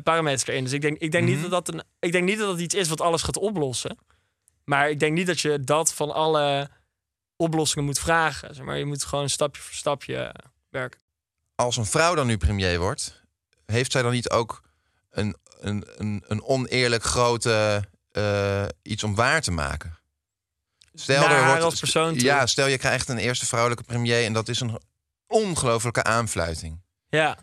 parameters 0.03 0.47
erin. 0.47 0.63
Dus 0.63 0.73
ik 0.73 0.81
denk, 0.81 0.97
ik, 0.97 1.11
denk 1.11 1.27
niet 1.27 1.41
dat 1.41 1.51
dat 1.51 1.67
een, 1.67 1.83
ik 1.99 2.11
denk 2.11 2.23
niet 2.25 2.37
dat 2.37 2.47
dat 2.47 2.59
iets 2.59 2.75
is 2.75 2.87
wat 2.87 3.01
alles 3.01 3.21
gaat 3.21 3.37
oplossen. 3.37 3.97
Maar 4.63 4.89
ik 4.89 4.99
denk 4.99 5.13
niet 5.13 5.27
dat 5.27 5.39
je 5.39 5.59
dat 5.59 5.93
van 5.93 6.13
alle 6.13 6.69
oplossingen 7.35 7.85
moet 7.85 7.99
vragen. 7.99 8.55
Zeg 8.55 8.65
maar 8.65 8.77
je 8.77 8.85
moet 8.85 9.03
gewoon 9.03 9.29
stapje 9.29 9.61
voor 9.61 9.73
stapje 9.73 10.35
werken. 10.69 10.99
Als 11.55 11.77
een 11.77 11.85
vrouw 11.85 12.15
dan 12.15 12.27
nu 12.27 12.37
premier 12.37 12.79
wordt, 12.79 13.23
heeft 13.65 13.91
zij 13.91 14.01
dan 14.01 14.11
niet 14.11 14.29
ook 14.29 14.61
een, 15.09 15.35
een, 15.59 15.85
een, 15.97 16.23
een 16.27 16.43
oneerlijk 16.43 17.03
grote 17.03 17.83
eh, 18.11 18.65
iets 18.81 19.03
om 19.03 19.15
waar 19.15 19.41
te 19.41 19.51
maken? 19.51 19.97
Stel, 20.95 21.21
Naar 21.21 21.31
er 21.31 21.37
haar 21.37 21.47
wordt, 21.47 21.63
als 21.63 21.79
persoon 21.79 22.13
toe. 22.13 22.23
Ja, 22.23 22.45
stel 22.45 22.67
je 22.67 22.77
krijgt 22.77 23.09
een 23.09 23.17
eerste 23.17 23.45
vrouwelijke 23.45 23.83
premier 23.83 24.25
en 24.25 24.33
dat 24.33 24.47
is 24.47 24.59
een 24.59 24.79
ongelofelijke 25.27 26.03
aanfluiting. 26.03 26.81
Ja. 27.09 27.37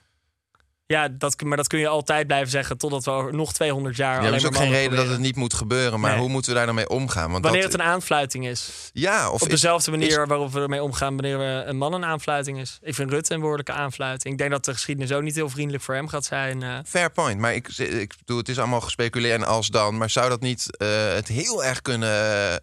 Ja, 0.92 1.08
dat, 1.08 1.42
maar 1.42 1.56
dat 1.56 1.66
kun 1.66 1.78
je 1.78 1.88
altijd 1.88 2.26
blijven 2.26 2.50
zeggen 2.50 2.78
totdat 2.78 3.04
we 3.04 3.10
over 3.10 3.34
nog 3.34 3.52
200 3.52 3.96
jaar 3.96 4.22
Ja, 4.22 4.28
er 4.28 4.34
is 4.34 4.46
ook 4.46 4.56
geen 4.56 4.70
reden 4.70 4.96
dat 4.96 5.08
het 5.08 5.18
niet 5.18 5.36
moet 5.36 5.54
gebeuren, 5.54 6.00
maar 6.00 6.10
Nee. 6.10 6.20
hoe 6.20 6.28
moeten 6.28 6.50
we 6.50 6.56
daar 6.56 6.66
dan 6.66 6.74
mee 6.74 6.88
omgaan? 6.88 7.30
Want 7.30 7.44
Wanneer 7.44 7.62
dat, 7.62 7.72
het 7.72 7.80
een 7.80 7.86
aanfluiting 7.86 8.46
is. 8.46 8.90
ja, 8.92 9.30
of 9.30 9.42
Op 9.42 9.48
dezelfde 9.48 9.90
manier 9.90 10.08
is- 10.08 10.16
waarop 10.16 10.52
we 10.52 10.60
ermee 10.60 10.82
omgaan 10.82 11.14
wanneer 11.16 11.40
een 11.68 11.76
man 11.76 11.92
een 11.92 12.04
aanfluiting 12.04 12.60
is. 12.60 12.78
Ik 12.82 12.94
vind 12.94 13.10
Rutte 13.10 13.34
een 13.34 13.40
behoorlijke 13.40 13.72
aanfluiting. 13.72 14.32
Ik 14.32 14.38
denk 14.38 14.50
dat 14.50 14.64
de 14.64 14.72
geschiedenis 14.72 15.12
ook 15.12 15.22
niet 15.22 15.34
heel 15.34 15.48
vriendelijk 15.48 15.84
voor 15.84 15.94
hem 15.94 16.08
gaat 16.08 16.24
zijn. 16.24 16.62
eh. 16.62 16.78
Fair 16.86 17.10
point. 17.10 17.40
Maar 17.40 17.54
ik, 17.54 17.68
ik 17.78 18.14
bedoel, 18.18 18.38
het 18.38 18.48
is 18.48 18.58
allemaal 18.58 18.80
gespeculeerd 18.80 19.40
en 19.40 19.46
als 19.46 19.68
dan. 19.68 19.96
Maar 19.98 20.10
zou 20.10 20.28
dat 20.28 20.40
niet 20.40 20.76
eh, 20.76 20.88
het 21.14 21.28
heel 21.28 21.64
erg 21.64 21.82
kunnen. 21.82 22.10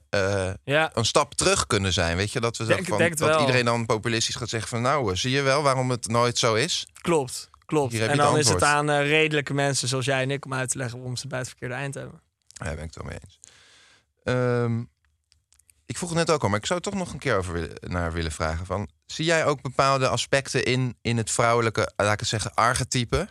eh, 0.09 0.49
ja, 0.63 0.91
een 0.93 1.05
stap 1.05 1.33
terug 1.35 1.67
kunnen 1.67 1.93
zijn? 1.93 2.17
Weet 2.17 2.31
je, 2.31 2.39
dat 2.39 2.57
we 2.57 2.65
Denk- 2.65 2.87
van, 2.87 2.97
denk 2.97 3.17
dat 3.17 3.27
wel. 3.29 3.39
iedereen 3.39 3.65
dan 3.65 3.85
populistisch 3.85 4.35
gaat 4.35 4.49
zeggen 4.49 4.69
van. 4.69 4.81
Nou, 4.81 5.15
zie 5.15 5.31
je 5.31 5.41
wel 5.41 5.61
waarom 5.61 5.89
het 5.89 6.07
nooit 6.07 6.37
zo 6.37 6.53
is? 6.53 6.87
klopt. 7.01 7.48
Klopt. 7.69 7.99
En 7.99 8.17
dan 8.17 8.37
is 8.37 8.49
het 8.49 8.63
aan 8.63 8.89
eh, 8.89 9.07
redelijke 9.07 9.53
mensen 9.53 9.87
zoals 9.87 10.05
jij 10.05 10.21
en 10.21 10.31
ik 10.31 10.45
om 10.45 10.53
uit 10.53 10.69
te 10.69 10.77
leggen 10.77 10.97
waarom 10.97 11.15
ze 11.15 11.27
bij 11.27 11.39
het 11.39 11.47
verkeerde 11.47 11.73
eind 11.73 11.93
hebben. 11.93 12.21
Ja, 12.47 12.65
daar 12.65 12.75
ben 12.75 12.83
ik 12.83 12.93
het 12.93 13.03
wel 13.03 13.11
mee 13.11 13.19
eens. 13.23 13.39
Ehm, 14.23 14.79
ik 15.85 15.97
vroeg 15.97 16.09
het 16.09 16.17
net 16.17 16.29
ook 16.29 16.43
al, 16.43 16.49
maar 16.49 16.59
ik 16.59 16.65
zou 16.65 16.79
toch 16.79 16.93
nog 16.93 17.13
een 17.13 17.19
keer 17.19 17.37
over 17.37 17.53
willen, 17.53 17.77
naar 17.81 18.11
willen 18.11 18.31
vragen. 18.31 18.65
Van, 18.65 18.89
zie 19.05 19.25
jij 19.25 19.45
ook 19.45 19.61
bepaalde 19.61 20.07
aspecten 20.07 20.63
in, 20.65 20.97
in 21.01 21.17
het 21.17 21.31
vrouwelijke, 21.31 21.91
laat 21.95 22.13
ik 22.13 22.19
het 22.19 22.29
zeggen, 22.29 22.53
archetype... 22.53 23.27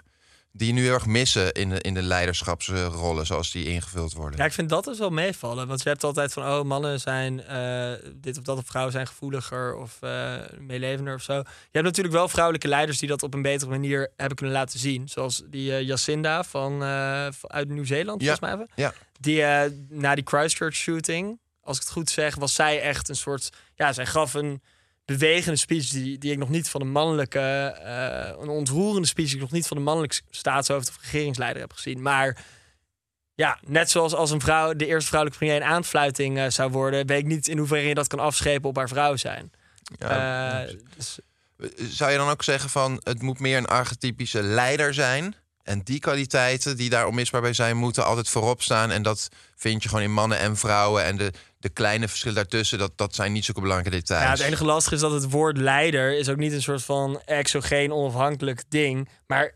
die 0.59 0.73
nu 0.73 0.83
heel 0.83 0.93
erg 0.93 1.07
missen 1.07 1.53
in 1.53 1.69
de, 1.69 1.81
in 1.81 1.95
de 1.95 2.03
leiderschapsrollen 2.03 3.27
zoals 3.27 3.51
die 3.51 3.65
ingevuld 3.65 4.13
worden? 4.13 4.39
Ja, 4.39 4.45
ik 4.45 4.53
vind 4.53 4.69
dat 4.69 4.85
dus 4.85 4.99
wel 4.99 5.11
meevallen. 5.11 5.67
Want 5.69 5.83
je 5.83 5.89
hebt 5.89 6.05
altijd 6.05 6.33
van, 6.33 6.43
oh, 6.43 6.63
mannen 6.63 7.01
zijn 7.01 7.43
eh, 7.45 7.93
dit 8.15 8.39
of 8.39 8.43
dat, 8.45 8.59
of 8.59 8.67
vrouwen 8.67 8.93
zijn 8.93 9.07
gevoeliger 9.07 9.77
of 9.77 9.97
eh 10.01 10.35
meelevender 10.59 11.15
of 11.15 11.23
zo. 11.23 11.33
Je 11.35 11.45
hebt 11.73 11.85
natuurlijk 11.85 12.15
wel 12.15 12.29
vrouwelijke 12.29 12.69
leiders 12.69 12.99
die 12.99 13.09
dat 13.09 13.23
op 13.23 13.35
een 13.35 13.43
betere 13.43 13.71
manier 13.71 14.11
hebben 14.17 14.37
kunnen 14.37 14.55
laten 14.55 14.79
zien. 14.79 15.09
Zoals 15.09 15.43
die 15.47 15.73
eh, 15.75 15.83
Jacinda 15.87 16.45
van, 16.45 16.83
uit 17.43 17.69
Nieuw-Zeeland, 17.69 18.21
Ja. 18.23 18.37
volgens 18.37 18.55
mij. 18.57 18.65
even. 18.67 18.73
Ja. 18.83 18.93
Die 19.21 19.43
na 19.89 20.15
die 20.15 20.25
Christchurch 20.27 20.75
shooting, 20.75 21.41
als 21.61 21.77
ik 21.77 21.83
het 21.83 21.93
goed 21.93 22.11
zeg, 22.11 22.35
was 22.35 22.55
zij 22.55 22.81
echt 22.81 23.09
een 23.09 23.17
soort, 23.17 23.51
ja, 23.75 23.93
zij 23.93 24.07
gaf 24.07 24.35
een 24.35 24.63
bewegende 25.09 25.59
speech 25.59 25.89
die, 25.89 26.19
die 26.19 26.33
ik 26.33 26.39
nog 26.39 26.49
niet 26.49 26.69
van 26.69 26.81
een 26.81 26.91
mannelijke, 26.91 27.41
eh, 27.85 28.41
een 28.41 28.49
ontroerende 28.49 29.09
speech 29.09 29.27
die 29.27 29.37
ik 29.37 29.43
nog 29.43 29.51
niet 29.51 29.67
van 29.67 29.77
een 29.77 29.83
mannelijk 29.83 30.23
staatshoofd 30.31 30.89
of 30.89 30.99
regeringsleider 31.03 31.63
heb 31.63 31.73
gezien. 31.73 32.03
Maar 32.03 32.45
ja, 33.35 33.59
net 33.67 33.91
zoals 33.91 34.15
als 34.15 34.31
een 34.31 34.41
vrouw 34.41 34.75
de 34.75 34.87
eerste 34.87 35.09
vrouwelijke 35.09 35.45
premier 35.45 35.63
een 35.63 35.69
aanfluiting 35.75 36.39
eh, 36.39 36.49
zou 36.49 36.71
worden, 36.71 37.07
weet 37.07 37.19
ik 37.19 37.27
niet 37.27 37.49
in 37.49 37.59
hoeverre 37.59 37.89
je 37.89 37.95
dat 37.95 38.07
kan 38.07 38.19
afschepen 38.19 38.69
op 38.69 38.77
haar 38.77 38.89
vrouw 38.89 39.17
zijn. 39.17 39.53
Ja, 39.99 40.63
Eh, 40.63 40.75
dus, 40.97 41.19
Zou 41.91 42.11
je 42.11 42.17
dan 42.17 42.29
ook 42.29 42.43
zeggen 42.43 42.71
van 42.71 43.01
het 43.05 43.23
moet 43.23 43.39
meer 43.39 43.57
een 43.57 43.67
archetypische 43.67 44.43
leider 44.43 44.95
zijn? 44.95 45.35
En 45.63 45.81
die 45.85 45.99
kwaliteiten 46.01 46.77
die 46.77 46.91
daar 46.91 47.07
onmisbaar 47.07 47.41
bij 47.41 47.53
zijn, 47.53 47.77
moeten 47.77 48.05
altijd 48.05 48.29
voorop 48.29 48.63
staan. 48.63 48.91
En 48.91 49.03
dat 49.03 49.29
vind 49.57 49.83
je 49.83 49.89
gewoon 49.89 50.05
in 50.05 50.13
mannen 50.13 50.39
en 50.39 50.57
vrouwen. 50.57 51.05
En 51.05 51.17
de, 51.17 51.33
de 51.59 51.69
kleine 51.69 52.09
verschillen 52.09 52.37
daartussen, 52.37 52.79
dat, 52.79 52.93
dat 52.97 53.15
zijn 53.15 53.33
niet 53.33 53.45
zulke 53.45 53.61
belangrijke 53.61 53.99
details. 53.99 54.25
ja, 54.25 54.31
het 54.31 54.41
enige 54.41 54.65
lastige 54.65 54.95
is 54.95 55.01
dat 55.01 55.13
het 55.13 55.31
woord 55.31 55.57
leider 55.57 56.19
is 56.19 56.29
ook 56.29 56.37
niet 56.37 56.53
een 56.53 56.63
soort 56.63 56.83
van 56.83 57.21
exogeen 57.25 57.93
onafhankelijk 57.93 58.63
ding. 58.69 59.09
Maar 59.27 59.55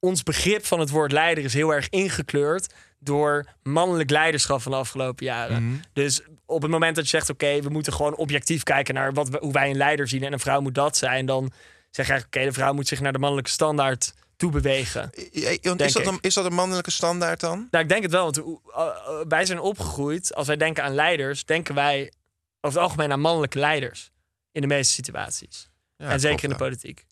ons 0.00 0.22
begrip 0.22 0.64
van 0.66 0.80
het 0.80 0.90
woord 0.90 1.12
leider 1.12 1.44
is 1.44 1.54
heel 1.54 1.74
erg 1.74 1.88
ingekleurd 1.88 2.74
door 2.98 3.46
mannelijk 3.62 4.10
leiderschap 4.10 4.62
van 4.62 4.72
de 4.72 4.78
afgelopen 4.78 5.24
jaren. 5.26 5.82
Dus 5.92 6.20
op 6.46 6.62
het 6.62 6.70
moment 6.70 6.96
dat 6.96 7.04
je 7.04 7.10
zegt, 7.10 7.30
oké, 7.30 7.60
we 7.60 7.68
moeten 7.68 7.92
gewoon 7.92 8.16
objectief 8.16 8.62
kijken 8.62 8.94
naar 8.94 9.12
wat 9.12 9.28
we, 9.28 9.38
hoe 9.40 9.52
wij 9.52 9.70
een 9.70 9.76
leider 9.76 10.08
zien 10.08 10.22
en 10.22 10.32
een 10.32 10.38
vrouw 10.38 10.60
moet 10.60 10.74
dat 10.74 10.96
zijn, 10.96 11.26
dan 11.26 11.52
zeg 11.90 12.06
je 12.06 12.12
eigenlijk, 12.12 12.36
oké, 12.36 12.44
de 12.44 12.52
vrouw 12.52 12.72
moet 12.72 12.88
zich 12.88 13.00
naar 13.00 13.12
de 13.12 13.18
mannelijke 13.18 13.50
standaard 13.50 14.12
toe 14.36 14.50
bewegen. 14.50 15.10
Is, 15.32 15.92
dat 15.92 16.06
een, 16.06 16.18
is 16.20 16.34
dat 16.34 16.44
een 16.44 16.54
mannelijke 16.54 16.90
standaard 16.90 17.40
dan? 17.40 17.68
Nou, 17.70 17.84
ik 17.84 17.90
denk 17.90 18.02
het 18.02 18.12
wel. 18.12 18.24
Want 18.24 18.38
uh, 18.38 18.44
uh, 18.76 19.20
wij 19.28 19.46
zijn 19.46 19.60
opgegroeid. 19.60 20.34
Als 20.34 20.46
wij 20.46 20.56
denken 20.56 20.84
aan 20.84 20.94
leiders, 20.94 21.44
denken 21.44 21.74
wij 21.74 22.12
over 22.60 22.78
het 22.78 22.88
algemeen 22.88 23.12
aan 23.12 23.20
mannelijke 23.20 23.58
leiders 23.58 24.10
in 24.52 24.60
de 24.60 24.66
meeste 24.66 24.92
situaties. 24.92 25.68
Ja, 25.96 26.10
en 26.10 26.20
zeker 26.20 26.28
klopt, 26.38 26.42
in 26.42 26.48
de 26.48 26.56
politiek. 26.56 27.04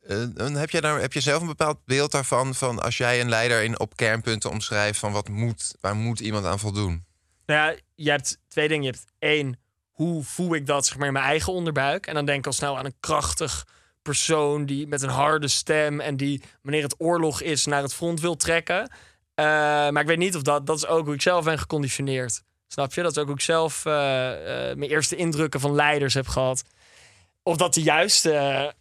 Eh, 0.00 0.40
en 0.46 0.54
heb, 0.54 0.70
je 0.70 0.80
daar, 0.80 1.00
heb 1.00 1.12
je 1.12 1.20
zelf 1.20 1.40
een 1.40 1.46
bepaald 1.46 1.84
beeld 1.84 2.10
daarvan? 2.10 2.54
Van 2.54 2.82
als 2.82 2.96
jij 2.96 3.20
een 3.20 3.28
leider 3.28 3.62
in, 3.62 3.78
op 3.78 3.96
kernpunten 3.96 4.50
omschrijft 4.50 4.98
van 4.98 5.12
wat 5.12 5.28
moet, 5.28 5.74
waar 5.80 5.96
moet 5.96 6.20
iemand 6.20 6.44
aan 6.44 6.58
voldoen? 6.58 7.04
Nou 7.46 7.70
ja, 7.70 7.78
je 7.94 8.10
hebt 8.10 8.38
twee 8.48 8.68
dingen. 8.68 8.84
Je 8.84 8.90
hebt 8.90 9.04
één, 9.18 9.58
hoe 9.90 10.24
voel 10.24 10.54
ik 10.54 10.66
dat 10.66 10.86
zeg 10.86 10.96
maar, 10.96 11.06
in 11.06 11.12
mijn 11.12 11.24
eigen 11.24 11.52
onderbuik? 11.52 12.06
En 12.06 12.14
dan 12.14 12.24
denk 12.24 12.38
ik 12.38 12.46
al 12.46 12.52
snel 12.52 12.78
aan 12.78 12.84
een 12.84 12.96
krachtig 13.00 13.66
persoon 14.06 14.66
die 14.66 14.86
met 14.86 15.02
een 15.02 15.08
harde 15.08 15.48
stem 15.48 16.00
en 16.00 16.16
die, 16.16 16.42
wanneer 16.62 16.82
het 16.82 16.94
oorlog 16.98 17.40
is, 17.40 17.66
naar 17.66 17.82
het 17.82 17.94
front 17.94 18.20
wil 18.20 18.36
trekken. 18.36 18.90
Eh, 19.34 19.44
maar 19.90 20.00
ik 20.00 20.06
weet 20.06 20.18
niet 20.18 20.36
of 20.36 20.42
dat, 20.42 20.66
dat 20.66 20.76
is 20.76 20.86
ook 20.86 21.04
hoe 21.04 21.14
ik 21.14 21.22
zelf 21.22 21.44
ben 21.44 21.58
geconditioneerd. 21.58 22.42
Snap 22.68 22.94
je? 22.94 23.02
Dat 23.02 23.10
is 23.10 23.18
ook 23.18 23.26
hoe 23.26 23.34
ik 23.34 23.40
zelf 23.40 23.86
eh, 23.86 24.70
eh, 24.70 24.76
mijn 24.76 24.90
eerste 24.90 25.16
indrukken 25.16 25.60
van 25.60 25.74
leiders 25.74 26.14
heb 26.14 26.26
gehad. 26.26 26.62
Of 27.42 27.56
dat 27.56 27.74
de 27.74 27.82
juiste 27.82 28.74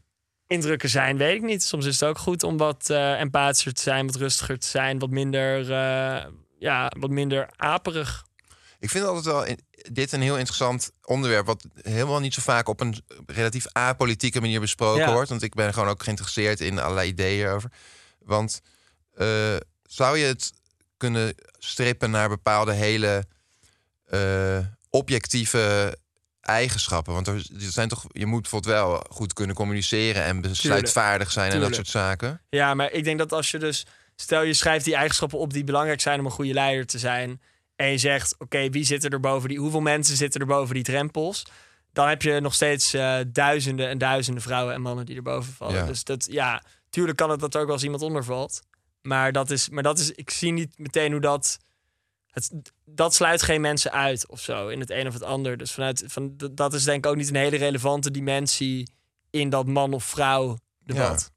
indrukken 0.48 0.90
zijn, 0.90 1.18
weet 1.18 1.36
ik 1.36 1.42
niet. 1.42 1.64
Soms 1.64 1.86
is 1.86 2.00
het 2.00 2.10
ook 2.10 2.18
goed 2.18 2.44
om 2.44 2.58
wat 2.58 2.90
empathischer 2.90 3.74
te 3.74 3.82
zijn, 3.82 4.06
wat 4.06 4.16
rustiger 4.16 4.60
te 4.60 4.68
zijn, 4.68 5.00
wat 5.00 5.10
minder, 5.10 5.72
ja, 6.60 6.92
wat 7.00 7.10
minder 7.10 7.50
aperig. 7.56 8.25
Ik 8.86 8.92
vind 8.92 9.06
altijd 9.06 9.26
wel 9.26 9.44
in- 9.44 9.60
dit 9.92 10.12
een 10.12 10.22
heel 10.22 10.38
interessant 10.38 10.92
onderwerp, 11.02 11.46
wat 11.46 11.66
helemaal 11.82 12.20
niet 12.20 12.34
zo 12.34 12.42
vaak 12.42 12.68
op 12.68 12.80
een 12.80 13.04
relatief 13.26 13.66
apolitieke 13.72 14.42
manier 14.42 14.60
besproken 14.60 15.02
Ja. 15.06 15.14
wordt. 15.14 15.30
Want 15.30 15.42
ik 15.42 15.54
ben 15.54 15.74
gewoon 15.74 15.90
ook 15.90 16.04
geïnteresseerd 16.04 16.60
in 16.60 16.80
allerlei 16.80 17.10
ideeën 17.10 17.48
over. 17.50 17.72
Want 18.20 18.62
eh, 19.14 19.56
zou 19.84 20.18
je 20.18 20.26
het 20.26 20.52
kunnen 20.98 21.36
strippen 21.60 22.12
naar 22.12 22.30
bepaalde 22.30 22.74
hele 22.74 23.26
eh, 24.06 24.58
objectieve 24.90 25.98
eigenschappen? 26.42 27.14
Want 27.14 27.28
er, 27.28 27.46
zijn 27.58 27.88
toch, 27.90 28.06
je 28.12 28.26
moet 28.26 28.42
bijvoorbeeld 28.42 28.74
wel 28.74 29.06
goed 29.10 29.34
kunnen 29.34 29.56
communiceren 29.56 30.24
en 30.24 30.42
besluitvaardig 30.42 31.32
zijn 31.32 31.52
en 31.52 31.60
dat 31.60 31.76
soort 31.76 31.88
zaken. 31.88 32.42
Ja, 32.50 32.74
maar 32.74 32.92
ik 32.92 33.04
denk 33.04 33.18
dat 33.18 33.32
als 33.32 33.52
je 33.52 33.58
dus... 33.60 33.86
Stel, 34.18 34.42
je 34.42 34.54
schrijft 34.54 34.86
die 34.86 34.96
eigenschappen 34.96 35.40
op 35.40 35.54
die 35.54 35.64
belangrijk 35.64 36.02
zijn 36.02 36.20
om 36.20 36.26
een 36.26 36.32
goede 36.32 36.54
leider 36.54 36.86
te 36.86 37.00
zijn. 37.00 37.42
En 37.76 37.88
je 37.88 37.98
zegt, 37.98 38.36
oké, 38.38 38.70
wie 38.70 38.84
zitten 38.84 39.10
er 39.10 39.20
boven 39.20 39.50
die... 39.50 39.60
Hoeveel 39.60 39.82
mensen 39.82 40.16
zitten 40.16 40.42
er 40.42 40.48
boven 40.48 40.74
die 40.74 40.84
drempels? 40.84 41.46
Dan 41.94 42.08
heb 42.08 42.22
je 42.22 42.40
nog 42.40 42.54
steeds 42.54 42.94
eh, 42.94 43.20
duizenden 43.28 43.88
en 43.88 43.98
duizenden 43.98 44.44
vrouwen 44.44 44.74
en 44.74 44.82
mannen 44.82 45.06
die 45.06 45.16
erboven 45.16 45.54
vallen. 45.54 45.76
Ja. 45.76 45.86
Dus 45.86 46.04
dat, 46.04 46.28
ja, 46.32 46.64
tuurlijk 46.90 47.18
kan 47.18 47.30
het 47.30 47.40
dat 47.40 47.54
er 47.54 47.60
ook 47.60 47.66
wel 47.66 47.76
eens 47.76 47.84
iemand 47.84 48.02
onder 48.02 48.24
valt. 48.24 48.62
Maar 49.02 49.32
dat 49.32 49.52
is, 49.52 49.70
maar 49.70 49.84
dat 49.84 50.00
is, 50.00 50.12
ik 50.12 50.30
zie 50.30 50.52
niet 50.52 50.78
meteen 50.78 51.12
hoe 51.12 51.22
dat... 51.22 51.58
Het, 52.28 52.52
dat 52.86 53.14
sluit 53.14 53.42
geen 53.42 53.62
mensen 53.62 53.92
uit 53.92 54.28
of 54.28 54.40
zo, 54.40 54.68
in 54.68 54.80
het 54.80 54.90
een 54.90 55.08
of 55.08 55.14
het 55.14 55.24
ander. 55.24 55.58
Dus 55.58 55.72
vanuit, 55.72 56.04
van, 56.08 56.34
dat 56.52 56.74
is 56.74 56.84
denk 56.84 57.06
ik 57.06 57.12
ook 57.12 57.18
niet 57.18 57.30
een 57.30 57.36
hele 57.36 57.58
relevante 57.58 58.12
dimensie 58.12 58.90
in 59.30 59.50
dat 59.50 59.68
man 59.68 59.94
of 59.94 60.04
vrouw 60.04 60.58
debat. 60.80 61.32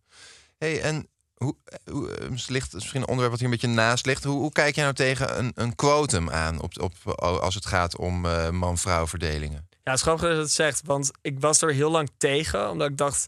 hey, 0.59 0.81
en 0.81 1.09
hoe, 1.39 1.57
hoe 1.91 2.11
eh, 2.11 2.29
misschien 2.29 2.61
een 2.93 3.07
onderwerp 3.07 3.31
wat 3.31 3.39
hier 3.39 3.49
een 3.49 3.59
beetje 3.61 3.75
naast 3.83 4.07
ligt. 4.07 4.25
Hoe, 4.25 4.39
hoe 4.39 4.53
kijk 4.53 4.75
jij 4.75 4.85
nou 4.85 4.97
tegen 4.97 5.39
een, 5.39 5.53
een 5.55 5.75
quotum 5.75 6.31
aan 6.31 6.63
op, 6.63 6.81
op, 6.81 7.21
als 7.21 7.55
het 7.55 7.67
gaat 7.67 7.97
om 7.97 8.27
eh, 8.27 8.51
man-vrouw 8.51 9.07
verdelingen? 9.07 9.69
Ja, 9.71 9.91
het 9.95 10.01
is 10.01 10.07
dat 10.07 10.21
je 10.21 10.37
dat 10.37 10.51
zegt, 10.51 10.83
want 10.85 11.11
ik 11.23 11.41
was 11.41 11.63
er 11.63 11.73
heel 11.73 11.91
lang 11.91 12.11
tegen, 12.17 12.71
omdat 12.71 12.91
ik 12.91 12.97
dacht, 12.97 13.27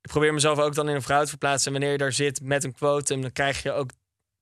ik 0.00 0.10
probeer 0.10 0.34
mezelf 0.34 0.58
ook 0.58 0.74
dan 0.74 0.88
in 0.88 0.94
een 0.94 1.02
vrouw 1.02 1.22
te 1.22 1.28
verplaatsen. 1.28 1.66
En 1.66 1.72
wanneer 1.72 1.92
je 1.92 1.98
daar 1.98 2.12
zit 2.12 2.40
met 2.42 2.64
een 2.64 2.74
quotum, 2.74 3.20
dan 3.20 3.32
krijg 3.32 3.62
je 3.62 3.72
ook 3.72 3.90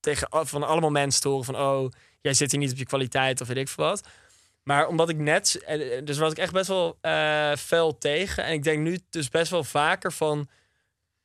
tegen 0.00 0.28
van 0.46 0.62
allemaal 0.62 0.90
mensen 0.90 1.20
te 1.20 1.28
horen 1.28 1.44
van, 1.44 1.56
oh, 1.56 1.90
jij 2.20 2.34
zit 2.34 2.50
hier 2.50 2.60
niet 2.60 2.70
op 2.70 2.78
je 2.78 2.86
kwaliteit 2.86 3.40
of 3.40 3.48
weet 3.48 3.56
ik 3.56 3.68
veel 3.68 3.84
wat. 3.84 4.08
Maar 4.62 4.86
omdat 4.86 5.08
ik 5.08 5.16
net, 5.16 5.62
eh, 5.64 6.04
dus 6.04 6.18
was 6.18 6.30
ik 6.30 6.38
echt 6.38 6.52
best 6.52 6.68
wel 6.68 6.98
eh 7.00 7.52
fel 7.56 7.98
tegen. 7.98 8.44
En 8.44 8.52
ik 8.52 8.62
denk 8.62 8.82
nu 8.82 8.98
dus 9.10 9.28
best 9.28 9.50
wel 9.50 9.64
vaker 9.64 10.12
van, 10.12 10.48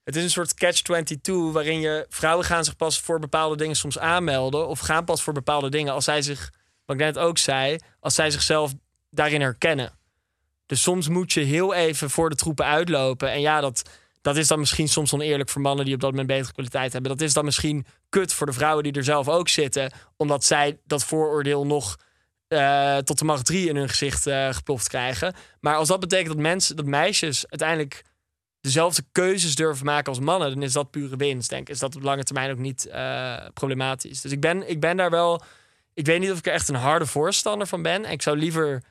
het 0.04 0.16
is 0.16 0.24
een 0.24 0.30
soort 0.30 0.54
catch-22 0.54 1.32
waarin 1.52 1.80
je 1.80 2.06
vrouwen 2.10 2.46
gaan 2.46 2.64
zich 2.64 2.76
pas 2.76 3.00
voor 3.00 3.20
bepaalde 3.20 3.56
dingen 3.56 3.76
soms 3.76 4.00
aanmelden 4.00 4.68
of 4.68 4.80
gaan 4.80 5.06
pas 5.06 5.22
voor 5.22 5.34
bepaalde 5.34 5.70
dingen 5.70 5.94
als 5.94 6.04
zij 6.04 6.22
zich, 6.22 6.52
wat 6.86 6.96
ik 6.96 7.02
net 7.02 7.18
ook 7.18 7.38
zei, 7.38 7.78
als 8.00 8.16
zij 8.16 8.32
zichzelf 8.32 8.74
daarin 9.10 9.42
herkennen. 9.42 10.00
Dus 10.66 10.82
soms 10.82 11.08
moet 11.08 11.34
je 11.34 11.42
heel 11.42 11.74
even 11.74 12.10
voor 12.10 12.30
de 12.30 12.36
troepen 12.36 12.66
uitlopen. 12.66 13.32
En 13.32 13.42
ja, 13.42 13.62
dat, 13.62 13.90
dat 14.22 14.38
is 14.38 14.48
dan 14.48 14.60
misschien 14.60 14.88
soms 14.88 15.14
oneerlijk 15.14 15.50
voor 15.50 15.62
mannen 15.62 15.86
die 15.86 15.94
op 15.94 16.00
dat 16.00 16.10
moment 16.10 16.28
betere 16.28 16.54
kwaliteit 16.54 16.94
hebben. 16.94 17.12
Dat 17.12 17.22
is 17.22 17.34
dan 17.34 17.46
misschien 17.46 17.86
kut 18.10 18.34
voor 18.34 18.46
de 18.46 18.54
vrouwen 18.54 18.84
die 18.84 18.94
er 18.94 19.04
zelf 19.04 19.30
ook 19.30 19.50
zitten. 19.50 19.92
Omdat 20.18 20.44
zij 20.44 20.80
dat 20.86 21.04
vooroordeel 21.04 21.66
nog 21.66 21.98
eh, 22.48 22.98
tot 22.98 23.20
de 23.20 23.26
macht 23.26 23.46
3 23.46 23.70
in 23.70 23.76
hun 23.76 23.90
gezicht 23.90 24.28
eh, 24.28 24.54
geploft 24.54 24.88
krijgen. 24.88 25.34
Maar 25.60 25.76
als 25.76 25.88
dat 25.88 26.00
betekent 26.00 26.28
dat 26.28 26.38
mensen, 26.38 26.76
dat 26.76 26.86
meisjes 26.86 27.46
uiteindelijk 27.50 28.04
dezelfde 28.62 29.04
keuzes 29.12 29.56
durven 29.56 29.86
maken 29.86 30.10
als 30.10 30.20
mannen, 30.20 30.50
dan 30.50 30.64
is 30.64 30.74
dat 30.74 30.92
pure 30.92 31.16
winst. 31.16 31.50
Denk. 31.50 31.70
Is 31.70 31.80
dat 31.80 31.96
op 31.96 32.02
lange 32.02 32.24
termijn 32.24 32.52
ook 32.52 32.58
niet 32.58 32.86
eh, 32.86 33.36
problematisch. 33.54 34.22
Dus 34.22 34.32
ik 34.32 34.40
ben, 34.40 34.70
ik 34.70 34.80
ben 34.80 34.98
daar 34.98 35.10
wel. 35.10 35.44
Ik 35.94 36.06
weet 36.06 36.20
niet 36.20 36.32
of 36.32 36.38
ik 36.38 36.46
er 36.46 36.54
echt 36.54 36.70
een 36.70 36.76
harde 36.76 37.06
voorstander 37.06 37.68
van 37.68 37.82
ben. 37.82 38.06
En 38.06 38.12
ik 38.12 38.22
zou 38.22 38.38
liever 38.38 38.84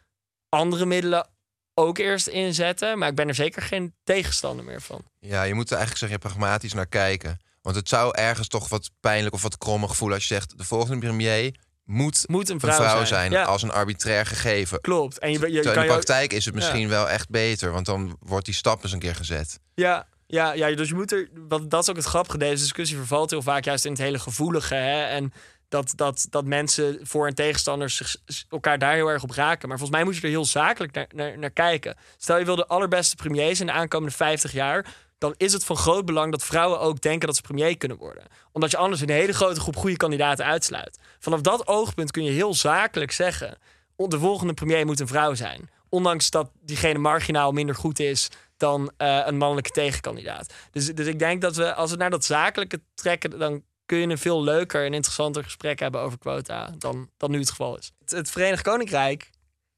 andere 0.48 0.86
middelen 0.86 1.28
ook 1.74 1.98
eerst 1.98 2.26
inzetten. 2.26 2.98
Maar 2.98 3.08
ik 3.08 3.14
ben 3.14 3.28
er 3.28 3.34
zeker 3.34 3.62
geen 3.62 3.94
tegenstander 4.04 4.64
meer 4.64 4.80
van. 4.80 5.04
Ja, 5.18 5.42
je 5.42 5.54
moet 5.54 5.70
er 5.70 5.76
eigenlijk 5.76 6.00
zeg 6.00 6.10
je 6.10 6.28
pragmatisch 6.28 6.72
naar 6.72 6.86
kijken. 6.86 7.40
Want 7.62 7.76
het 7.76 7.88
zou 7.88 8.16
ergens 8.16 8.48
toch 8.48 8.68
wat 8.68 8.90
pijnlijk 9.00 9.34
of 9.34 9.42
wat 9.42 9.58
krommig 9.58 9.96
voelen 9.96 10.16
als 10.16 10.28
je 10.28 10.34
zegt... 10.34 10.58
de 10.58 10.64
volgende 10.64 10.98
premier 10.98 11.58
moet, 11.90 12.24
Moet 12.28 12.48
een 12.48 12.54
een 12.54 12.60
vrouw, 12.60 12.94
zijn. 12.94 13.06
zijn, 13.06 13.30
Ja. 13.30 13.42
als 13.42 13.62
een 13.62 13.70
arbitrair 13.70 14.26
gegeven. 14.26 14.80
Klopt. 14.80 15.18
En 15.18 15.32
je, 15.32 15.38
je, 15.38 15.46
je 15.46 15.52
Terwijl 15.52 15.74
kan 15.74 15.82
in 15.82 15.88
de 15.88 15.94
praktijk 15.94 16.32
is 16.32 16.44
het 16.44 16.54
misschien 16.54 16.88
wel 16.88 17.08
echt 17.08 17.28
beter, 17.28 17.72
want 17.72 17.86
dan 17.86 18.16
wordt 18.20 18.44
die 18.44 18.54
stap 18.54 18.82
eens 18.82 18.92
een 18.92 18.98
keer 18.98 19.14
gezet. 19.14 19.60
Ja, 19.74 20.06
ja, 20.26 20.52
ja, 20.52 20.74
dus 20.74 20.88
je 20.88 20.94
moet 20.94 21.12
er. 21.12 21.28
Wat, 21.48 21.70
dat 21.70 21.82
is 21.82 21.90
ook 21.90 21.96
het 21.96 22.04
grappige. 22.04 22.38
Deze 22.38 22.62
discussie 22.62 22.96
vervalt 22.96 23.30
heel 23.30 23.42
vaak 23.42 23.64
juist 23.64 23.84
in 23.84 23.90
het 23.90 24.00
hele 24.00 24.18
gevoelige. 24.18 24.74
Hè? 24.74 25.02
En 25.04 25.32
dat, 25.68 25.92
dat, 25.96 26.26
dat 26.30 26.44
mensen 26.44 26.98
voor- 27.02 27.26
en 27.26 27.34
tegenstanders 27.34 27.96
zich, 27.96 28.16
elkaar 28.48 28.78
daar 28.78 28.94
heel 28.94 29.08
erg 29.08 29.22
op 29.22 29.30
raken. 29.30 29.68
Maar 29.68 29.78
volgens 29.78 29.98
mij 29.98 30.06
moet 30.06 30.16
je 30.16 30.22
er 30.22 30.28
heel 30.28 30.44
zakelijk 30.44 30.92
naar, 30.94 31.06
naar, 31.14 31.38
naar 31.38 31.50
kijken. 31.50 31.96
Stel 32.16 32.38
je 32.38 32.44
wil 32.44 32.56
de 32.56 32.66
allerbeste 32.66 33.16
premiers 33.16 33.60
in 33.60 33.66
de 33.66 33.72
aankomende 33.72 34.14
50 34.16 34.52
jaar. 34.52 34.86
Dan 35.20 35.34
is 35.36 35.52
het 35.52 35.64
van 35.64 35.76
groot 35.76 36.04
belang 36.04 36.32
dat 36.32 36.44
vrouwen 36.44 36.80
ook 36.80 37.00
denken 37.00 37.26
dat 37.26 37.36
ze 37.36 37.42
premier 37.42 37.76
kunnen 37.76 37.96
worden. 37.96 38.24
Omdat 38.52 38.70
je 38.70 38.76
anders 38.76 39.00
een 39.00 39.10
hele 39.10 39.32
grote 39.32 39.60
groep 39.60 39.76
goede 39.76 39.96
kandidaten 39.96 40.44
uitsluit. 40.44 40.98
Vanaf 41.18 41.40
dat 41.40 41.66
oogpunt 41.66 42.10
kun 42.10 42.24
je 42.24 42.30
heel 42.30 42.54
zakelijk 42.54 43.12
zeggen: 43.12 43.58
de 43.96 44.18
volgende 44.18 44.54
premier 44.54 44.86
moet 44.86 45.00
een 45.00 45.06
vrouw 45.06 45.34
zijn. 45.34 45.70
Ondanks 45.88 46.30
dat 46.30 46.50
diegene 46.60 46.98
marginaal 46.98 47.52
minder 47.52 47.74
goed 47.74 47.98
is 47.98 48.28
dan 48.56 48.92
eh, 48.96 49.22
een 49.24 49.36
mannelijke 49.36 49.70
tegenkandidaat. 49.70 50.52
Dus, 50.70 50.86
dus 50.86 51.06
ik 51.06 51.18
denk 51.18 51.40
dat 51.40 51.56
we, 51.56 51.74
als 51.74 51.90
we 51.90 51.96
naar 51.96 52.10
dat 52.10 52.24
zakelijke 52.24 52.80
trekken, 52.94 53.38
dan 53.38 53.62
kun 53.86 53.98
je 53.98 54.06
een 54.06 54.18
veel 54.18 54.42
leuker 54.42 54.84
en 54.84 54.94
interessanter 54.94 55.44
gesprek 55.44 55.78
hebben 55.78 56.00
over 56.00 56.18
quota 56.18 56.74
dan, 56.78 57.10
dan 57.16 57.30
nu 57.30 57.38
het 57.38 57.50
geval 57.50 57.78
is. 57.78 57.92
Het, 57.98 58.10
het 58.10 58.30
Verenigd 58.30 58.62
Koninkrijk 58.62 59.30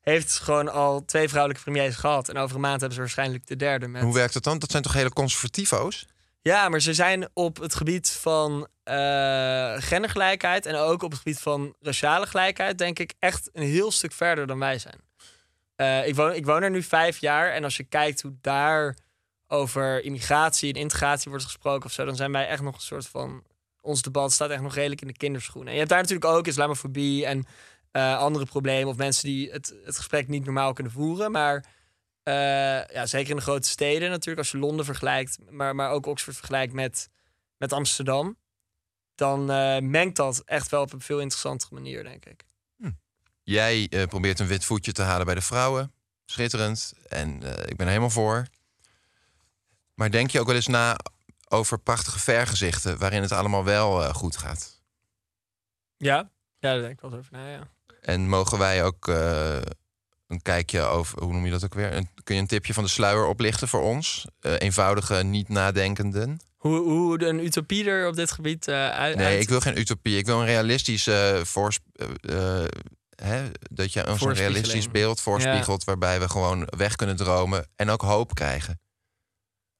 heeft 0.03 0.39
gewoon 0.39 0.69
al 0.73 1.05
twee 1.05 1.29
vrouwelijke 1.29 1.65
premiers 1.65 1.97
gehad. 1.97 2.29
En 2.29 2.37
over 2.37 2.55
een 2.55 2.61
maand 2.61 2.79
hebben 2.81 2.95
ze 2.95 3.01
waarschijnlijk 3.01 3.47
de 3.47 3.57
derde. 3.57 3.89
Met... 3.89 4.03
Hoe 4.03 4.15
werkt 4.15 4.35
dat 4.35 4.45
dan? 4.45 4.59
Dat 4.59 4.71
zijn 4.71 4.83
toch 4.83 4.93
hele 4.93 5.13
conservativo's? 5.13 6.07
Ja, 6.43 6.69
maar 6.69 6.81
ze 6.81 6.95
zijn 6.95 7.29
op 7.33 7.57
het 7.57 7.75
gebied 7.75 8.11
van 8.11 8.69
eh, 8.85 9.75
gendergelijkheid 9.79 10.67
en 10.67 10.75
ook 10.75 11.03
op 11.03 11.11
het 11.11 11.21
gebied 11.21 11.41
van 11.41 11.75
raciale 11.81 12.27
gelijkheid, 12.27 12.79
denk 12.79 12.99
ik, 12.99 13.15
echt 13.19 13.51
een 13.53 13.63
heel 13.63 13.91
stuk 13.91 14.13
verder 14.13 14.47
dan 14.47 14.59
wij 14.59 14.79
zijn. 14.79 15.01
Eh, 15.77 16.07
ik, 16.07 16.15
woon, 16.15 16.33
ik 16.33 16.47
woon 16.47 16.63
er 16.63 16.71
nu 16.71 16.83
vijf 16.83 17.19
jaar 17.19 17.53
en 17.53 17.65
als 17.65 17.77
je 17.77 17.85
kijkt 17.85 18.23
hoe 18.23 18.35
daar 18.41 18.97
over 19.47 20.05
immigratie 20.05 20.73
en 20.73 20.81
integratie 20.81 21.31
wordt 21.31 21.45
gesproken 21.45 21.87
of 21.87 21.93
zo, 21.93 22.05
dan 22.05 22.17
zijn 22.17 22.33
wij 22.33 22.49
echt 22.49 22.63
nog 22.63 22.75
een 22.75 22.81
soort 22.81 23.07
van. 23.07 23.43
Ons 23.81 24.03
debat 24.03 24.33
staat 24.33 24.51
echt 24.51 24.63
nog 24.63 24.75
redelijk 24.75 25.01
in 25.01 25.07
de 25.07 25.17
kinderschoenen. 25.17 25.67
En 25.67 25.73
je 25.73 25.79
hebt 25.79 25.91
daar 25.91 26.01
natuurlijk 26.01 26.35
ook 26.35 26.47
islamofobie 26.47 27.27
en 27.27 27.47
eh, 27.93 28.19
andere 28.19 28.45
problemen 28.45 28.89
of 28.89 28.97
mensen 28.97 29.25
die 29.25 29.51
het, 29.51 29.75
het 29.85 29.97
gesprek 29.97 30.29
niet 30.29 30.45
normaal 30.45 30.73
kunnen 30.73 30.93
voeren. 30.93 31.31
Maar 31.31 31.65
eh, 32.23 32.87
ja, 32.87 33.07
zeker 33.07 33.31
in 33.31 33.37
de 33.37 33.43
grote 33.43 33.69
steden 33.69 34.11
natuurlijk, 34.11 34.39
als 34.39 34.51
je 34.51 34.59
Londen 34.59 34.85
vergelijkt, 34.85 35.39
maar, 35.51 35.75
maar 35.75 35.91
ook 35.91 36.07
Oxford 36.07 36.37
vergelijkt 36.37 36.73
met, 36.73 37.11
met 37.57 37.73
Amsterdam, 37.73 38.37
dan 39.15 39.51
eh, 39.51 39.79
mengt 39.79 40.17
dat 40.17 40.43
echt 40.45 40.71
wel 40.71 40.83
op 40.83 40.93
een 40.93 41.01
veel 41.01 41.21
interessantere 41.21 41.75
manier, 41.75 42.03
denk 42.03 42.25
ik. 42.25 42.45
Jij 43.43 43.87
eh, 43.91 44.07
probeert 44.07 44.39
een 44.39 44.47
wit 44.47 44.65
voetje 44.65 44.93
te 44.93 45.03
halen 45.03 45.27
bij 45.27 45.35
de 45.35 45.41
vrouwen. 45.41 45.93
Schitterend. 46.25 46.93
En 47.09 47.35
ik 47.43 47.77
ben 47.77 47.87
er 47.87 47.87
helemaal 47.87 48.11
voor. 48.11 48.47
Maar 49.95 50.11
denk 50.11 50.31
je 50.31 50.41
ook 50.41 50.47
wel 50.47 50.55
eens 50.55 50.67
na 50.67 50.97
over 51.49 51.79
prachtige 51.79 52.19
vergezichten... 52.19 52.99
waarin 52.99 53.23
het 53.23 53.33
allemaal 53.33 53.65
wel 53.65 54.13
goed 54.13 54.37
gaat? 54.37 54.83
Ja, 55.97 56.17
ja 56.17 56.31
daar 56.59 56.81
denk 56.81 56.93
ik 56.93 57.01
wel 57.01 57.11
eens 57.11 57.21
over 57.21 57.33
na, 57.33 57.49
ja. 57.49 57.69
En 58.03 58.29
mogen 58.29 58.59
wij 58.59 58.85
ook 58.85 59.09
eh, 59.09 59.57
een 60.27 60.43
kijkje 60.43 60.81
over... 60.83 61.23
hoe 61.23 61.33
noem 61.33 61.45
je 61.45 61.51
dat 61.51 61.65
ook 61.65 61.75
weer? 61.75 61.93
Een- 61.93 62.09
kun 62.25 62.35
je 62.35 62.41
een 62.41 62.47
tipje 62.47 62.75
van 62.75 62.85
de 62.85 62.91
sluier 62.91 63.27
oplichten 63.27 63.69
voor 63.69 63.81
ons? 63.83 64.25
Eh, 64.41 64.55
eenvoudige, 64.59 65.15
niet 65.23 65.49
nadenkenden. 65.49 66.41
Hoe, 66.57 66.79
hoe 66.81 67.25
een 67.25 67.45
utopie 67.45 67.85
er 67.85 68.09
op 68.09 68.15
dit 68.15 68.31
gebied 68.31 68.69
eh 68.69 68.89
uit. 68.89 69.17
Nee, 69.17 69.39
ik 69.39 69.49
wil 69.49 69.61
geen 69.61 69.79
utopie. 69.79 70.17
Ik 70.19 70.27
wil 70.27 70.41
een 70.41 70.47
realistisch 70.47 71.07
eh, 71.07 71.37
voors- 71.41 71.79
hè, 73.23 73.51
dat 73.71 73.93
je 73.93 74.07
ons 74.09 74.21
een 74.23 74.33
realistisch 74.35 74.91
beeld 74.91 75.21
voorspiegelt... 75.21 75.85
waarbij 75.85 76.21
we 76.21 76.29
gewoon 76.29 76.69
weg 76.77 76.97
kunnen 76.97 77.17
dromen 77.17 77.67
en 77.77 77.91
ook 77.91 78.03
hoop 78.03 78.35
krijgen. 78.35 78.81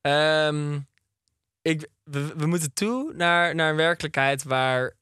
Ehm, 0.01 0.79
ik, 1.63 1.89
we, 2.05 2.33
we 2.37 2.47
moeten 2.47 2.73
toe 2.73 3.13
naar, 3.15 3.55
naar 3.55 3.71
een 3.71 3.77
werkelijkheid 3.77 4.43
waar 4.43 4.93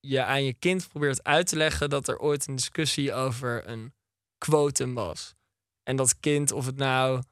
je 0.00 0.24
aan 0.24 0.44
je 0.44 0.54
kind 0.54 0.88
probeert 0.88 1.24
uit 1.24 1.46
te 1.46 1.56
leggen 1.56 1.90
dat 1.90 2.08
er 2.08 2.18
ooit 2.18 2.46
een 2.46 2.56
discussie 2.56 3.12
over 3.12 3.68
een 3.68 3.92
quotum 4.38 4.94
was. 4.94 5.34
En 5.82 5.96
dat 5.96 6.20
kind, 6.20 6.52
of 6.52 6.66
het 6.66 6.76
nou 6.76 7.22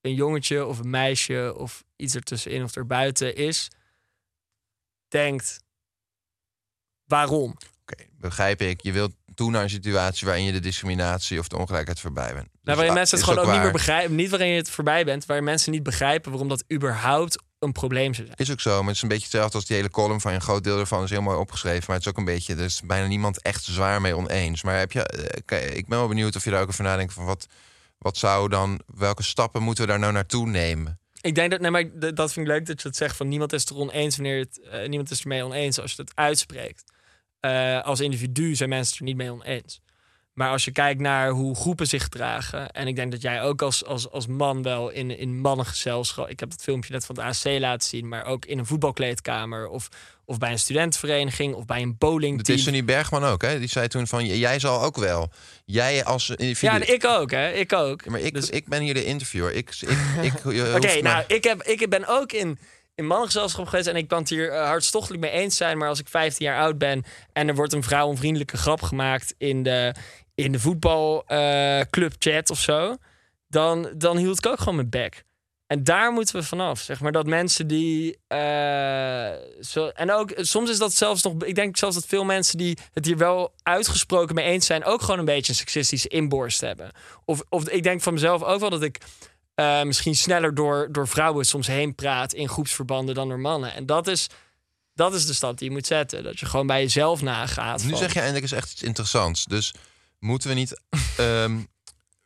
een 0.00 0.14
jongetje 0.14 0.66
of 0.66 0.78
een 0.78 0.90
meisje 0.90 1.54
of 1.56 1.84
iets 1.96 2.14
ertussenin 2.14 2.62
of 2.62 2.76
erbuiten 2.76 3.36
is, 3.36 3.70
denkt: 5.08 5.62
waarom? 7.04 7.56
Oké, 7.80 8.04
begrijp 8.18 8.60
ik. 8.60 8.82
Je 8.82 8.92
wilt 8.92 9.14
toe 9.34 9.50
naar 9.50 9.62
een 9.62 9.70
situatie 9.70 10.26
waarin 10.26 10.44
je 10.44 10.52
de 10.52 10.60
discriminatie 10.60 11.38
of 11.38 11.48
de 11.48 11.56
ongelijkheid 11.56 12.00
voorbij 12.00 12.32
bent. 12.34 12.48
Dus 12.52 12.60
Nou, 12.62 12.76
waarin 12.76 12.88
ah, 12.88 12.98
mensen 12.98 13.18
het 13.18 13.26
gewoon 13.26 13.44
ook 13.44 13.52
niet 13.52 13.62
meer 13.62 13.72
begrijpen. 13.72 14.14
Niet 14.14 14.30
waarin 14.30 14.48
je 14.48 14.56
het 14.56 14.70
voorbij 14.70 15.04
bent, 15.04 15.26
waarin 15.26 15.44
mensen 15.44 15.72
niet 15.72 15.82
begrijpen 15.82 16.30
waarom 16.30 16.48
dat 16.48 16.64
überhaupt 16.72 17.42
een 17.64 17.72
probleem 17.72 18.14
zou 18.14 18.26
zijn. 18.26 18.38
Is 18.38 18.50
ook 18.50 18.60
zo, 18.60 18.78
maar 18.78 18.86
het 18.86 18.96
is 18.96 19.02
een 19.02 19.08
beetje 19.08 19.24
hetzelfde 19.24 19.56
als 19.56 19.66
die 19.66 19.76
hele 19.76 19.90
column 19.90 20.20
van 20.20 20.30
je. 20.30 20.36
Een 20.36 20.42
groot 20.42 20.64
deel 20.64 20.78
ervan 20.78 21.02
is 21.02 21.10
heel 21.10 21.22
mooi 21.22 21.38
opgeschreven. 21.38 21.84
Maar 21.86 21.96
het 21.96 22.04
is 22.04 22.10
ook 22.10 22.18
een 22.18 22.24
beetje, 22.24 22.54
er 22.54 22.64
is 22.64 22.80
bijna 22.84 23.06
niemand 23.06 23.42
echt 23.42 23.64
zwaar 23.64 24.00
mee 24.00 24.16
oneens. 24.16 24.62
Maar 24.62 24.78
heb 24.78 24.92
je, 24.92 25.02
eh, 25.02 25.76
ik 25.76 25.86
ben 25.86 25.98
wel 25.98 26.08
benieuwd 26.08 26.36
of 26.36 26.44
je 26.44 26.50
daar 26.50 26.62
ook 26.62 26.68
over 26.68 26.84
nadenkt 26.84 27.12
van 27.12 27.24
wat, 27.24 27.46
wat 27.98 28.16
zou 28.16 28.48
dan, 28.48 28.80
welke 28.94 29.22
stappen 29.22 29.62
moeten 29.62 29.84
we 29.84 29.90
daar 29.90 29.98
nou 29.98 30.12
naartoe 30.12 30.46
nemen? 30.46 30.98
Ik 31.20 31.34
denk 31.34 31.50
dat, 31.50 31.60
nee, 31.60 31.70
maar 31.70 32.14
dat 32.14 32.32
vind 32.32 32.46
ik 32.46 32.52
leuk 32.52 32.66
dat 32.66 32.82
je 32.82 32.88
het 32.88 32.96
zegt 32.96 33.16
van 33.16 33.28
niemand 33.28 33.52
is 33.52 33.64
er 33.64 33.76
oneens 33.76 34.16
wanneer 34.16 34.38
het, 34.38 34.60
eh, 34.60 34.88
niemand 34.88 35.10
is 35.10 35.20
ermee 35.20 35.44
oneens 35.44 35.80
als 35.80 35.92
je 35.92 36.02
het 36.02 36.12
uitspreekt. 36.14 36.84
Eh, 37.40 37.82
als 37.82 38.00
individu 38.00 38.54
zijn 38.54 38.68
mensen 38.68 38.96
er 38.98 39.04
niet 39.04 39.16
mee 39.16 39.32
oneens. 39.32 39.80
Maar 40.34 40.50
als 40.50 40.64
je 40.64 40.70
kijkt 40.70 41.00
naar 41.00 41.30
hoe 41.30 41.56
groepen 41.56 41.86
zich 41.86 42.02
gedragen. 42.02 42.70
En 42.70 42.86
ik 42.86 42.96
denk 42.96 43.10
dat 43.10 43.22
jij 43.22 43.42
ook 43.42 43.62
als, 43.62 43.84
als, 43.84 44.10
als 44.10 44.26
man 44.26 44.62
wel 44.62 44.90
in, 44.90 45.18
in 45.18 45.40
mannengezelschap. 45.40 46.28
Ik 46.28 46.40
heb 46.40 46.50
dat 46.50 46.62
filmpje 46.62 46.92
net 46.92 47.06
van 47.06 47.14
de 47.14 47.22
AC 47.22 47.44
laten 47.44 47.88
zien. 47.88 48.08
Maar 48.08 48.24
ook 48.24 48.44
in 48.44 48.58
een 48.58 48.66
voetbalkleedkamer. 48.66 49.68
Of, 49.68 49.88
of 50.24 50.38
bij 50.38 50.50
een 50.50 50.58
studentenvereniging. 50.58 51.54
Of 51.54 51.64
bij 51.64 51.82
een 51.82 51.88
De 51.88 51.94
bowlingteam. 51.98 52.56
Tiffany 52.56 52.84
Bergman 52.84 53.24
ook, 53.24 53.42
hè? 53.42 53.58
Die 53.58 53.68
zei 53.68 53.88
toen 53.88 54.06
van, 54.06 54.26
jij 54.26 54.58
zal 54.58 54.82
ook 54.82 54.96
wel. 54.96 55.30
Jij 55.64 56.04
als 56.04 56.30
individu... 56.30 56.72
Ja, 56.72 56.80
en 56.80 56.92
ik 56.94 57.04
ook, 57.04 57.30
hè? 57.30 57.52
Ik 57.52 57.72
ook. 57.72 58.04
Ja, 58.04 58.10
maar 58.10 58.20
ik, 58.20 58.34
Dus- 58.34 58.50
ik 58.50 58.68
ben 58.68 58.82
hier 58.82 58.94
de 58.94 59.04
interviewer. 59.04 59.52
Ik, 59.52 59.70
ik, 59.80 59.88
ik, 60.32 60.52
je 60.52 60.72
Oké, 60.76 61.00
nou, 61.00 61.24
ik, 61.26 61.44
heb, 61.44 61.62
ik 61.62 61.90
ben 61.90 62.06
ook 62.06 62.32
in, 62.32 62.58
in 62.94 63.06
mannengezelschap 63.06 63.66
geweest 63.66 63.88
en 63.88 63.96
ik 63.96 64.08
kan 64.08 64.18
het 64.18 64.28
hier 64.28 64.50
eh, 64.50 64.66
hartstochtelijk 64.66 65.22
mee 65.22 65.30
eens 65.30 65.56
zijn. 65.56 65.78
Maar 65.78 65.88
als 65.88 66.00
ik 66.00 66.08
15 66.08 66.46
jaar 66.46 66.58
oud 66.58 66.78
ben 66.78 67.04
en 67.32 67.48
er 67.48 67.54
wordt 67.54 67.72
een 67.72 67.82
vrouwenvriendelijke 67.82 68.56
grap 68.56 68.82
gemaakt 68.82 69.34
in 69.38 69.62
de, 69.62 69.94
in 70.34 70.52
de 70.52 70.58
voetbalclubchat 70.60 72.50
of 72.50 72.58
zo, 72.60 72.96
dan, 73.48 73.92
dan 73.96 74.16
hield 74.16 74.38
ik 74.38 74.46
ook 74.46 74.58
gewoon 74.58 74.74
mijn 74.76 74.90
bek. 74.90 75.24
En 75.66 75.84
daar 75.84 76.12
moeten 76.12 76.36
we 76.36 76.42
vanaf, 76.42 76.80
zeg 76.80 77.00
maar. 77.00 77.12
Dat 77.12 77.26
mensen 77.26 77.66
die. 77.66 78.18
eh, 78.26 79.30
zo, 79.60 79.86
en 79.88 80.12
ook 80.12 80.32
soms 80.36 80.70
is 80.70 80.78
dat 80.78 80.92
zelfs 80.94 81.22
nog. 81.22 81.44
Ik 81.44 81.54
denk 81.54 81.76
zelfs 81.76 81.94
dat 81.94 82.06
veel 82.06 82.24
mensen 82.24 82.58
die 82.58 82.78
het 82.92 83.04
hier 83.06 83.16
wel 83.16 83.54
uitgesproken 83.62 84.34
mee 84.34 84.44
eens 84.44 84.66
zijn, 84.66 84.84
ook 84.84 85.00
gewoon 85.00 85.18
een 85.18 85.24
beetje 85.24 85.52
een 85.52 85.58
seksistische 85.58 86.08
inborst 86.08 86.60
hebben. 86.60 86.90
Of, 87.24 87.42
of 87.48 87.68
ik 87.68 87.82
denk 87.82 88.00
van 88.02 88.12
mezelf 88.12 88.42
ook 88.42 88.60
wel 88.60 88.70
dat 88.70 88.82
ik 88.82 88.98
eh, 89.54 89.82
misschien 89.82 90.14
sneller 90.14 90.54
door, 90.54 90.88
door 90.92 91.08
vrouwen 91.08 91.44
soms 91.44 91.66
heen 91.66 91.94
praat 91.94 92.32
in 92.32 92.48
groepsverbanden 92.48 93.14
dan 93.14 93.28
door 93.28 93.40
mannen. 93.40 93.74
En 93.74 93.86
dat 93.86 94.06
is, 94.06 94.26
dat 94.94 95.14
is 95.14 95.26
de 95.26 95.32
stap 95.34 95.58
die 95.58 95.68
je 95.68 95.74
moet 95.74 95.86
zetten. 95.86 96.22
Dat 96.24 96.38
je 96.40 96.46
gewoon 96.46 96.66
bij 96.66 96.80
jezelf 96.82 97.22
nagaat. 97.22 97.82
Nu 97.82 97.88
van- 97.88 97.98
zeg 97.98 98.12
je 98.12 98.18
eindelijk 98.20 98.44
eens 98.52 98.60
echt 98.62 98.72
iets 98.72 98.82
interessants. 98.82 99.44
Dus 99.44 99.74
moeten 100.24 100.48
we 100.48 100.54
niet 100.54 100.80
ehm, 101.16 101.58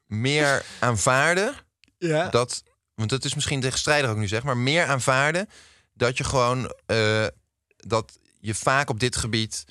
meer 0.06 0.64
aanvaarden 0.78 1.54
ja. 1.98 2.28
dat... 2.28 2.62
Want 2.94 3.10
dat 3.10 3.24
is 3.24 3.34
misschien 3.34 3.60
tegenstrijdig 3.60 4.10
ook 4.10 4.16
nu 4.16 4.28
zeg, 4.28 4.42
maar 4.42 4.56
meer 4.56 4.86
aanvaarden 4.86 5.48
dat 5.94 6.18
je 6.18 6.24
gewoon... 6.24 6.74
eh, 6.86 7.26
dat 7.76 8.18
je 8.40 8.54
vaak 8.54 8.90
op 8.90 9.00
dit 9.00 9.16
gebied 9.16 9.64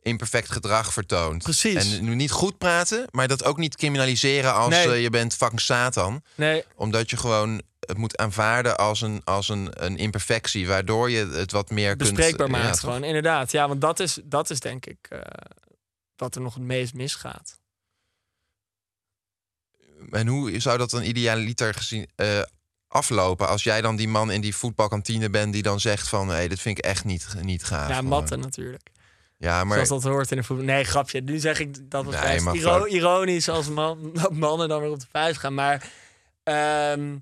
imperfect 0.00 0.50
gedrag 0.50 0.92
vertoont. 0.92 1.42
Precies. 1.42 1.96
En 1.96 2.04
nu 2.04 2.14
niet 2.14 2.30
goed 2.30 2.58
praten, 2.58 3.06
maar 3.10 3.28
dat 3.28 3.44
ook 3.44 3.58
niet 3.58 3.76
criminaliseren 3.76 4.54
als 4.54 4.68
Nee. 4.68 4.88
eh, 4.88 5.02
je 5.02 5.10
bent 5.10 5.34
fucking 5.34 5.60
Satan. 5.60 6.22
Nee, 6.34 6.64
Omdat 6.74 7.10
je 7.10 7.16
gewoon 7.16 7.62
het 7.80 7.96
moet 7.96 8.16
aanvaarden 8.16 8.76
als 8.76 9.00
een, 9.00 9.20
als 9.24 9.48
een, 9.48 9.84
een 9.84 9.96
imperfectie, 9.96 10.66
waardoor 10.66 11.10
je 11.10 11.26
het 11.26 11.52
wat 11.52 11.70
meer 11.70 11.96
bespreekbaar 11.96 12.48
kunt... 12.48 12.58
maakt 12.62 12.70
toch? 12.70 12.80
gewoon. 12.80 13.04
Inderdaad. 13.04 13.50
Ja, 13.52 13.68
want 13.68 13.80
dat 13.80 14.00
is, 14.00 14.18
dat 14.24 14.50
is 14.50 14.60
denk 14.60 14.86
ik 14.86 14.98
eh, 15.08 15.20
wat 16.16 16.34
er 16.34 16.40
nog 16.40 16.54
het 16.54 16.62
meest 16.62 16.94
misgaat. 16.94 17.62
En 20.10 20.26
hoe 20.26 20.60
zou 20.60 20.78
dat 20.78 20.90
dan 20.90 21.02
idealiter 21.02 21.74
gezien 21.74 22.08
eh, 22.16 22.40
aflopen 22.88 23.48
als 23.48 23.62
jij 23.62 23.80
dan 23.80 23.96
die 23.96 24.08
man 24.08 24.30
in 24.30 24.40
die 24.40 24.56
voetbalkantine 24.56 25.30
bent 25.30 25.52
die 25.52 25.62
dan 25.62 25.80
zegt 25.80 26.08
van, 26.08 26.28
hé, 26.28 26.48
dit 26.48 26.60
vind 26.60 26.78
ik 26.78 26.84
echt 26.84 27.04
niet, 27.04 27.26
niet 27.40 27.64
gaaf. 27.64 27.88
ja, 27.88 28.02
matten 28.02 28.40
natuurlijk. 28.40 28.88
Ja, 29.38 29.64
maar 29.64 29.86
Zoals 29.86 30.02
dat 30.02 30.12
hoort 30.12 30.30
in 30.30 30.36
de 30.36 30.42
voetbal. 30.42 30.66
Nee, 30.66 30.84
grapje. 30.84 31.20
Nu 31.20 31.38
zeg 31.38 31.58
ik 31.58 31.90
dat 31.90 32.04
was 32.04 32.14
Nee, 32.20 32.42
best 32.42 32.56
iro- 32.56 32.86
ironisch 32.86 33.48
als 33.48 33.68
man, 33.68 34.10
dat 34.22 34.32
mannen 34.32 34.68
dan 34.68 34.80
weer 34.80 34.90
op 34.90 35.00
de 35.00 35.06
vuist 35.10 35.38
gaan. 35.40 35.54
Maar 35.54 35.90
ehm, 36.42 37.16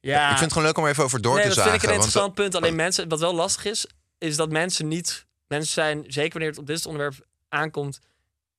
ja, 0.00 0.22
ik 0.22 0.28
vind 0.28 0.40
het 0.40 0.52
gewoon 0.52 0.66
leuk 0.66 0.76
om 0.78 0.84
er 0.84 0.90
even 0.90 1.04
over 1.04 1.20
door 1.22 1.34
nee, 1.34 1.42
te 1.42 1.48
dat 1.48 1.56
zagen. 1.56 1.70
vind 1.70 1.82
ik 1.82 1.88
een 1.88 1.94
want- 1.96 2.04
interessant 2.04 2.34
punt. 2.40 2.54
Alleen 2.54 2.76
mensen, 2.76 3.08
wat 3.08 3.20
wel 3.20 3.34
lastig 3.34 3.64
is, 3.64 3.86
is 4.18 4.36
dat 4.36 4.50
mensen 4.50 4.88
niet, 4.88 5.26
mensen 5.46 5.72
zijn 5.72 6.04
zeker 6.08 6.32
wanneer 6.32 6.50
het 6.50 6.58
op 6.58 6.66
dit 6.66 6.86
onderwerp 6.86 7.26
aankomt, 7.48 8.00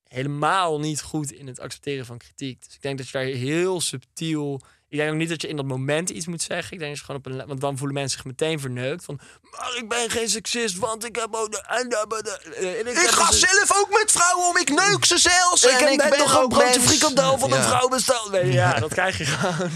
helemaal 0.07 0.79
niet 0.79 1.01
goed 1.01 1.31
in 1.31 1.47
het 1.47 1.59
accepteren 1.59 2.05
van 2.05 2.17
kritiek. 2.17 2.65
Dus 2.65 2.75
ik 2.75 2.81
denk 2.81 2.97
dat 2.97 3.07
je 3.07 3.11
daar 3.17 3.23
heel 3.25 3.81
subtiel. 3.81 4.61
Ik 4.89 4.97
denk 4.97 5.11
ook 5.11 5.17
niet 5.17 5.29
dat 5.29 5.41
je 5.41 5.47
in 5.47 5.55
dat 5.55 5.65
moment 5.65 6.09
iets 6.09 6.27
moet 6.27 6.41
zeggen. 6.41 6.73
Ik 6.73 6.79
denk 6.79 6.91
dat 6.91 6.99
je 6.99 7.05
gewoon 7.05 7.21
op 7.25 7.25
een. 7.41 7.47
Want 7.47 7.61
dan 7.61 7.77
voelen 7.77 7.95
mensen 7.95 8.17
zich 8.17 8.25
meteen 8.27 8.59
verneukt. 8.59 9.03
Van. 9.05 9.19
Maar 9.51 9.75
ik 9.77 9.89
ben 9.89 10.09
geen 10.09 10.29
seksist, 10.29 10.77
want 10.77 11.05
ik 11.05 11.15
heb 11.15 11.27
ook. 11.31 11.51
de- 11.51 11.63
en 11.67 11.89
de- 11.89 12.05
de- 12.23 12.67
en 12.67 12.87
ik 12.87 12.97
heb 12.97 13.09
ga 13.09 13.29
dus- 13.29 13.39
zelf 13.39 13.77
ook 13.81 13.89
met 13.99 14.11
vrouwen 14.11 14.47
om, 14.47 14.57
ik 14.57 14.69
neuk 14.69 15.05
ze 15.05 15.17
zelfs. 15.17 15.63
ik 15.63 15.69
en 15.71 15.77
heb 15.79 15.89
ik 15.89 15.97
net 15.97 16.09
ben 16.09 16.19
nog 16.19 16.43
een 16.43 16.57
mens. 16.57 16.77
frikandel 16.77 17.37
van 17.37 17.51
een 17.53 17.63
vrouw 17.63 17.87
besteld. 17.87 18.31
Nee, 18.31 18.51
ja, 18.51 18.79
dat 18.79 18.93
krijg 18.93 19.17
je 19.17 19.25
gewoon. 19.25 19.69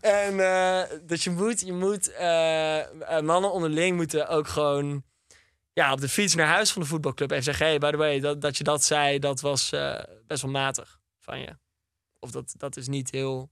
En 0.00 0.40
eh, 0.40 0.82
dus 1.02 1.24
je 1.24 1.30
moet, 1.30 1.60
je 1.60 1.72
moet 1.72 2.12
eh, 2.12 2.78
eh, 2.78 3.20
mannen 3.22 3.52
onderling 3.52 3.96
moeten 3.96 4.28
ook 4.28 4.48
gewoon 4.48 5.02
ja, 5.74 5.92
op 5.92 6.00
de 6.00 6.08
fiets 6.08 6.34
naar 6.34 6.46
huis 6.46 6.72
van 6.72 6.82
de 6.82 6.88
voetbalclub 6.88 7.30
even 7.30 7.44
zeggen: 7.44 7.66
hey, 7.66 7.78
by 7.78 7.90
the 7.90 7.96
way, 7.96 8.20
dat, 8.20 8.40
dat 8.40 8.56
je 8.56 8.64
dat 8.64 8.84
zei, 8.84 9.18
dat 9.18 9.40
was 9.40 9.72
eh, 9.72 10.00
best 10.26 10.42
wel 10.42 10.50
matig 10.50 11.00
van 11.18 11.40
je. 11.40 11.56
Of 12.18 12.30
dat, 12.30 12.54
dat 12.56 12.76
is 12.76 12.88
niet 12.88 13.10
heel 13.10 13.50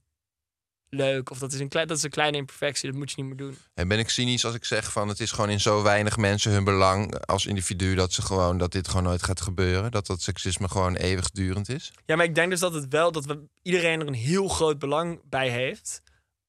leuk. 0.89 1.29
Of 1.29 1.39
dat 1.39 1.53
is, 1.53 1.59
een 1.59 1.69
klein, 1.69 1.87
dat 1.87 1.97
is 1.97 2.03
een 2.03 2.09
kleine 2.09 2.37
imperfectie, 2.37 2.89
dat 2.89 2.97
moet 2.97 3.11
je 3.11 3.15
niet 3.21 3.25
meer 3.25 3.37
doen. 3.37 3.57
En 3.73 3.87
ben 3.87 3.99
ik 3.99 4.09
cynisch 4.09 4.45
als 4.45 4.55
ik 4.55 4.65
zeg 4.65 4.91
van 4.91 5.07
het 5.07 5.19
is 5.19 5.31
gewoon 5.31 5.49
in 5.49 5.59
zo 5.59 5.83
weinig 5.83 6.17
mensen 6.17 6.51
hun 6.51 6.63
belang 6.63 7.25
als 7.25 7.45
individu 7.45 7.95
dat 7.95 8.13
ze 8.13 8.21
gewoon 8.21 8.57
dat 8.57 8.71
dit 8.71 8.87
gewoon 8.87 9.03
nooit 9.03 9.23
gaat 9.23 9.41
gebeuren, 9.41 9.91
dat 9.91 10.07
dat 10.07 10.21
seksisme 10.21 10.69
gewoon 10.69 10.95
eeuwigdurend 10.95 11.69
is. 11.69 11.91
Ja, 12.05 12.15
maar 12.15 12.25
ik 12.25 12.35
denk 12.35 12.49
dus 12.49 12.59
dat 12.59 12.73
het 12.73 12.87
wel 12.87 13.11
dat 13.11 13.25
we, 13.25 13.43
iedereen 13.61 13.99
er 13.99 14.07
een 14.07 14.13
heel 14.13 14.47
groot 14.47 14.79
belang 14.79 15.21
bij 15.29 15.49
heeft. 15.49 16.01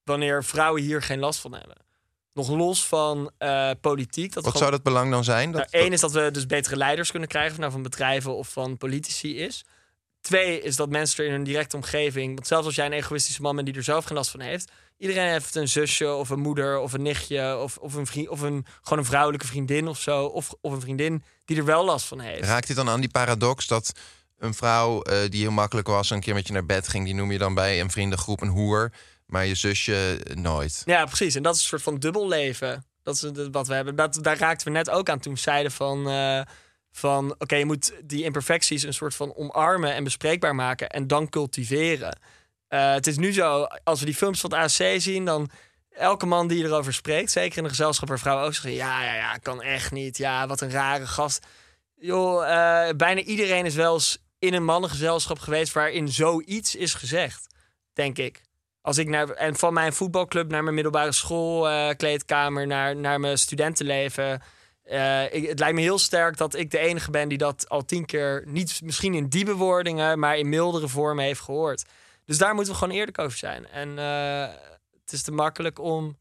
wanneer 0.05 0.45
vrouwen 0.45 0.83
hier 0.83 1.03
geen 1.03 1.19
last 1.19 1.41
van 1.41 1.53
hebben. 1.53 1.84
Nog 2.35 2.49
los 2.49 2.87
van 2.87 3.31
eh, 3.39 3.71
politiek. 3.81 4.33
Dat 4.33 4.35
Wat 4.35 4.45
gewoon- 4.45 4.59
zou 4.59 4.71
dat 4.71 4.83
belang 4.83 5.11
dan 5.11 5.25
zijn? 5.25 5.53
Dat, 5.53 5.71
Nou, 5.71 5.85
één 5.85 5.93
is 5.93 6.01
dat 6.01 6.13
we 6.13 6.31
dus 6.31 6.47
betere 6.47 6.77
leiders 6.77 7.11
kunnen 7.11 7.29
krijgen, 7.29 7.53
of 7.53 7.59
nou 7.59 7.73
van 7.73 7.83
bedrijven 7.83 8.35
of 8.37 8.49
van 8.49 8.77
politici 8.77 9.39
is. 9.39 9.65
Twee 10.21 10.61
is 10.61 10.77
dat 10.77 10.89
mensen 10.89 11.19
er 11.19 11.25
in 11.31 11.35
hun 11.37 11.45
directe 11.45 11.77
omgeving, 11.77 12.35
want 12.35 12.47
zelfs 12.47 12.67
als 12.67 12.75
jij 12.75 12.87
een 12.87 12.93
egoïstische 12.93 13.43
man 13.43 13.55
bent 13.55 13.67
die 13.67 13.77
er 13.77 13.83
zelf 13.83 14.05
geen 14.05 14.17
last 14.17 14.31
van 14.31 14.41
heeft, 14.41 14.71
iedereen 14.99 15.29
heeft 15.31 15.55
een 15.55 15.69
zusje 15.69 16.13
of 16.13 16.31
een 16.31 16.41
moeder 16.41 16.79
of 16.79 16.93
een 16.93 17.03
nichtje 17.03 17.59
of, 17.59 17.77
of, 17.77 17.95
een, 17.95 18.07
vriend, 18.07 18.29
of 18.29 18.41
een, 18.41 18.67
gewoon 18.83 18.99
een 18.99 19.05
vrouwelijke 19.05 19.47
vriendin 19.47 19.89
of 19.89 19.99
zo, 20.01 20.25
of, 20.25 20.55
of 20.61 20.73
een 20.73 20.81
vriendin 20.81 21.23
die 21.45 21.57
er 21.57 21.65
wel 21.65 21.85
last 21.85 22.07
van 22.07 22.21
heeft. 22.21 22.45
Raakt 22.45 22.67
dit 22.67 22.77
dan 22.77 22.89
aan 22.89 23.01
die 23.01 23.11
paradox 23.11 23.67
dat 23.67 23.93
een 24.39 24.55
vrouw 24.55 25.03
eh, 25.03 25.19
die 25.31 25.41
heel 25.41 25.51
makkelijk 25.51 25.87
was, 25.87 26.11
een 26.11 26.21
keer 26.21 26.35
met 26.35 26.47
je 26.47 26.53
naar 26.53 26.67
bed 26.67 26.89
ging, 26.89 27.05
die 27.05 27.15
noem 27.15 27.33
je 27.33 27.39
dan 27.39 27.55
bij 27.55 27.81
een 27.81 27.91
vriendengroep 27.91 28.41
een 28.43 28.49
hoer, 28.49 28.93
maar 29.35 29.47
je 29.47 29.55
zusje 29.55 30.21
eh, 30.25 30.37
nooit? 30.37 30.83
Ja, 30.85 31.05
precies. 31.05 31.35
En 31.35 31.43
dat 31.43 31.55
is 31.55 31.61
een 31.61 31.67
soort 31.67 31.83
van 31.83 31.99
dubbel 31.99 32.29
leven. 32.29 32.85
Dat 33.03 33.15
is 33.15 33.49
wat 33.51 33.67
we 33.67 33.75
hebben. 33.75 33.97
Dat, 33.97 34.19
daar 34.23 34.39
raakten 34.39 34.67
we 34.67 34.73
net 34.73 34.91
ook 34.91 35.09
aan 35.09 35.19
toen 35.19 35.35
we 35.35 35.41
zeiden 35.41 35.73
van... 35.73 36.09
eh, 36.09 36.41
van 36.91 37.35
oké, 37.39 37.57
je 37.57 37.65
moet 37.65 37.93
die 38.05 38.25
imperfecties 38.25 38.83
een 38.83 38.95
soort 38.95 39.15
van 39.15 39.37
omarmen 39.37 39.95
en 39.95 40.05
bespreekbaar 40.05 40.55
maken... 40.55 40.89
en 40.89 41.07
dan 41.07 41.29
cultiveren. 41.29 42.19
Eh, 42.69 42.93
het 42.93 43.07
is 43.07 43.17
nu 43.17 43.33
zo, 43.33 43.67
als 43.85 44.01
we 44.01 44.07
die 44.07 44.15
films 44.15 44.41
van 44.41 44.53
AC 44.53 44.83
zien... 44.97 45.25
dan 45.25 45.51
elke 45.91 46.27
man 46.27 46.49
die 46.49 46.65
erover 46.65 46.95
spreekt... 46.95 47.31
zeker 47.31 47.59
in 47.59 47.65
een 47.65 47.71
gezelschap 47.71 48.09
waar 48.09 48.19
vrouwen 48.19 48.47
ook 48.47 48.55
zeggen... 48.55 48.73
ja, 48.73 49.05
ja, 49.05 49.15
ja, 49.15 49.37
kan 49.37 49.63
echt 49.63 49.93
niet. 49.93 50.17
Ja, 50.17 50.47
wat 50.47 50.61
een 50.61 50.71
rare 50.71 51.07
gast. 51.07 51.47
Joh, 51.95 52.41
bijna 52.97 53.21
iedereen 53.21 53.67
is 53.67 53.75
wel 53.75 53.95
eens 53.95 54.19
in 54.39 54.55
een 54.55 54.65
mannengezelschap 54.65 55.39
geweest... 55.39 55.73
waarin 55.73 56.09
zoiets 56.09 56.75
is 56.75 56.95
gezegd, 56.95 57.47
denk 57.93 58.19
ik. 58.19 58.43
Als 58.85 58.99
ik 58.99 59.09
naar, 59.09 59.31
en 59.31 59.57
van 59.57 59.73
mijn 59.73 59.93
voetbalclub 59.93 60.51
naar 60.51 60.63
mijn 60.63 60.75
middelbare 60.75 61.13
school, 61.13 61.69
eh, 61.69 61.89
kleedkamer, 61.97 62.67
naar, 62.67 62.97
naar 62.97 63.21
mijn 63.21 63.39
studentenleven. 63.39 64.43
eh, 64.83 65.35
ik, 65.35 65.49
het 65.49 65.59
lijkt 65.59 65.75
me 65.75 65.81
heel 65.81 65.99
sterk 65.99 66.37
dat 66.37 66.55
ik 66.55 66.71
de 66.71 66.79
enige 66.79 67.11
ben 67.11 67.29
die 67.29 67.39
dat 67.39 67.69
al 67.69 67.85
tien 67.85 68.05
keer, 68.05 68.43
niet 68.47 68.81
misschien 68.83 69.15
in 69.15 69.29
die 69.29 69.45
bewoordingen, 69.45 70.19
maar 70.19 70.39
in 70.39 70.49
mildere 70.49 70.89
vormen 70.89 71.25
heeft 71.25 71.41
gehoord. 71.41 71.85
Dus 72.25 72.39
daar 72.39 72.55
moeten 72.55 72.73
we 72.73 72.79
gewoon 72.79 72.95
eerlijk 72.95 73.19
over 73.19 73.39
zijn. 73.39 73.69
En 73.69 73.99
eh, 73.99 74.55
het 75.03 75.13
is 75.13 75.23
te 75.23 75.33
makkelijk 75.33 75.79
om 75.79 76.17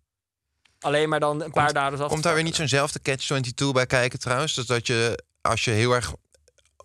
alleen 0.80 1.10
maar 1.10 1.19
dan 1.19 1.41
een 1.41 1.52
paar 1.52 1.73
daders 1.73 2.02
af 2.02 2.08
te 2.08 2.13
Komt 2.13 2.23
daar 2.23 2.34
weer 2.34 2.43
niet 2.43 2.56
zo'nzelfde 2.56 2.99
catch-22 3.02 3.71
bij 3.73 3.86
kijken 3.86 4.19
trouwens? 4.19 4.54
Dus 4.54 4.65
dat 4.65 4.88
je, 4.88 5.23
als 5.41 5.63
je 5.63 5.71
heel 5.71 5.93
erg 5.93 6.13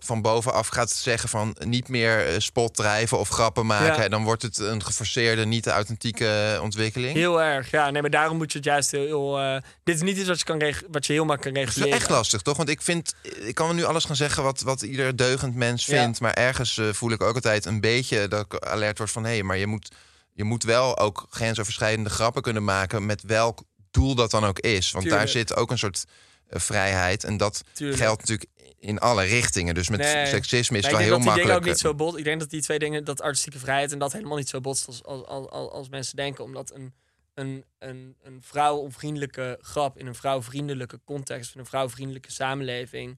van 0.05 0.23
bovenaf 0.23 0.69
gaat 0.69 0.91
zeggen 0.91 1.29
van 1.29 1.57
niet 1.59 1.89
meer 1.89 2.27
eh, 2.27 2.35
spot 2.39 2.75
drijven 2.75 3.19
of 3.19 3.29
grappen 3.29 3.67
maken... 3.67 4.03
Ja. 4.03 4.09
dan 4.09 4.25
wordt 4.25 4.43
het 4.43 4.59
een 4.59 4.85
geforceerde, 4.85 5.45
niet 5.47 5.67
authentieke 5.67 6.59
ontwikkeling. 6.63 7.13
Heel 7.15 7.43
erg, 7.43 7.71
ja. 7.71 7.91
Nee, 7.91 8.01
maar 8.03 8.11
daarom 8.11 8.37
moet 8.37 8.53
je 8.53 8.59
het 8.59 8.67
juist 8.67 8.91
heel... 8.91 9.05
heel, 9.05 9.39
eh, 9.39 9.63
dit 9.85 9.95
is 9.95 10.03
niet 10.03 10.17
iets 10.17 10.29
wat 10.29 10.39
je, 10.39 10.45
kan 10.45 10.63
wat 10.91 11.07
je 11.07 11.13
heel 11.13 11.25
makkelijk 11.25 11.55
kan 11.55 11.65
Het 11.65 11.73
is 11.77 11.77
reguleren. 11.83 12.01
echt 12.07 12.11
lastig, 12.17 12.43
toch? 12.43 12.57
Want 12.57 12.69
ik 12.69 12.83
vind, 12.83 13.15
ik 13.23 13.55
kan 13.55 13.77
nu 13.77 13.85
alles 13.85 14.05
gaan 14.05 14.17
zeggen 14.17 14.43
wat, 14.43 14.61
wat 14.61 14.83
ieder 14.83 15.17
deugend 15.17 15.55
mens 15.55 15.87
Ja. 15.87 16.01
vindt. 16.01 16.21
Maar 16.21 16.33
ergens 16.35 16.79
eh, 16.79 16.87
voel 16.93 17.11
ik 17.11 17.23
ook 17.23 17.35
altijd 17.35 17.65
een 17.65 17.81
beetje 17.81 18.29
dat 18.29 18.45
ik 18.45 18.65
alert 18.65 18.99
word 18.99 19.11
van 19.11 19.25
hé, 19.25 19.43
maar 19.43 19.57
je 19.57 19.67
moet, 19.67 19.91
je 20.33 20.45
moet 20.45 20.63
wel 20.63 20.99
ook 20.99 21.27
grensoverschrijdende 21.31 22.11
grappen 22.11 22.43
kunnen 22.43 22.65
maken 22.65 23.07
met 23.07 23.23
welk 23.23 23.61
doel 23.91 24.15
dat 24.15 24.31
dan 24.31 24.45
ook 24.45 24.59
is. 24.59 24.91
Want 24.91 25.09
daar 25.09 25.29
zit 25.29 25.57
ook 25.57 25.71
een 25.71 25.79
soort 25.79 26.05
eh, 26.49 26.61
vrijheid. 26.61 27.25
En 27.25 27.37
dat 27.37 27.63
Tuurlijk. 27.73 27.99
geldt 28.01 28.21
natuurlijk 28.21 28.51
in 28.81 28.99
alle 28.99 29.23
richtingen. 29.25 29.75
Dus 29.75 29.89
met 29.89 30.01
Nee. 30.01 30.27
seksisme 30.27 30.79
is 30.79 30.85
het 30.85 30.93
ik 30.93 30.99
wel 30.99 30.99
denk 30.99 31.01
heel 31.01 31.11
dat 31.11 31.23
die 31.23 31.33
dingen 31.33 31.39
makkelijk. 31.49 31.59
ook 31.59 31.65
niet 31.65 31.79
zo 31.79 31.95
bot. 31.95 32.19
Ik 32.19 32.25
denk 32.25 32.41
dat 32.41 32.51
die 32.51 32.63
twee 32.63 32.79
dingen, 32.79 33.05
dat 33.05 33.21
artistieke 33.21 33.59
vrijheid 33.59 33.93
en 33.93 33.99
dat 33.99 34.13
helemaal 34.13 34.37
niet 34.37 34.49
zo 34.49 34.61
botst 34.61 34.87
als, 34.87 35.05
als, 35.05 35.49
als, 35.51 35.89
mensen 35.89 36.17
denken. 36.17 36.45
Omdat 36.45 36.75
een, 36.75 36.95
een, 37.35 37.65
een, 37.79 38.17
een 38.23 38.43
vrouwonvriendelijke 38.43 39.59
grap 39.61 39.99
in 39.99 40.07
een 40.07 40.15
vrouwvriendelijke 40.15 41.01
context, 41.05 41.55
in 41.55 41.61
een 41.61 41.67
vrouwvriendelijke 41.67 42.33
samenleving. 42.33 43.11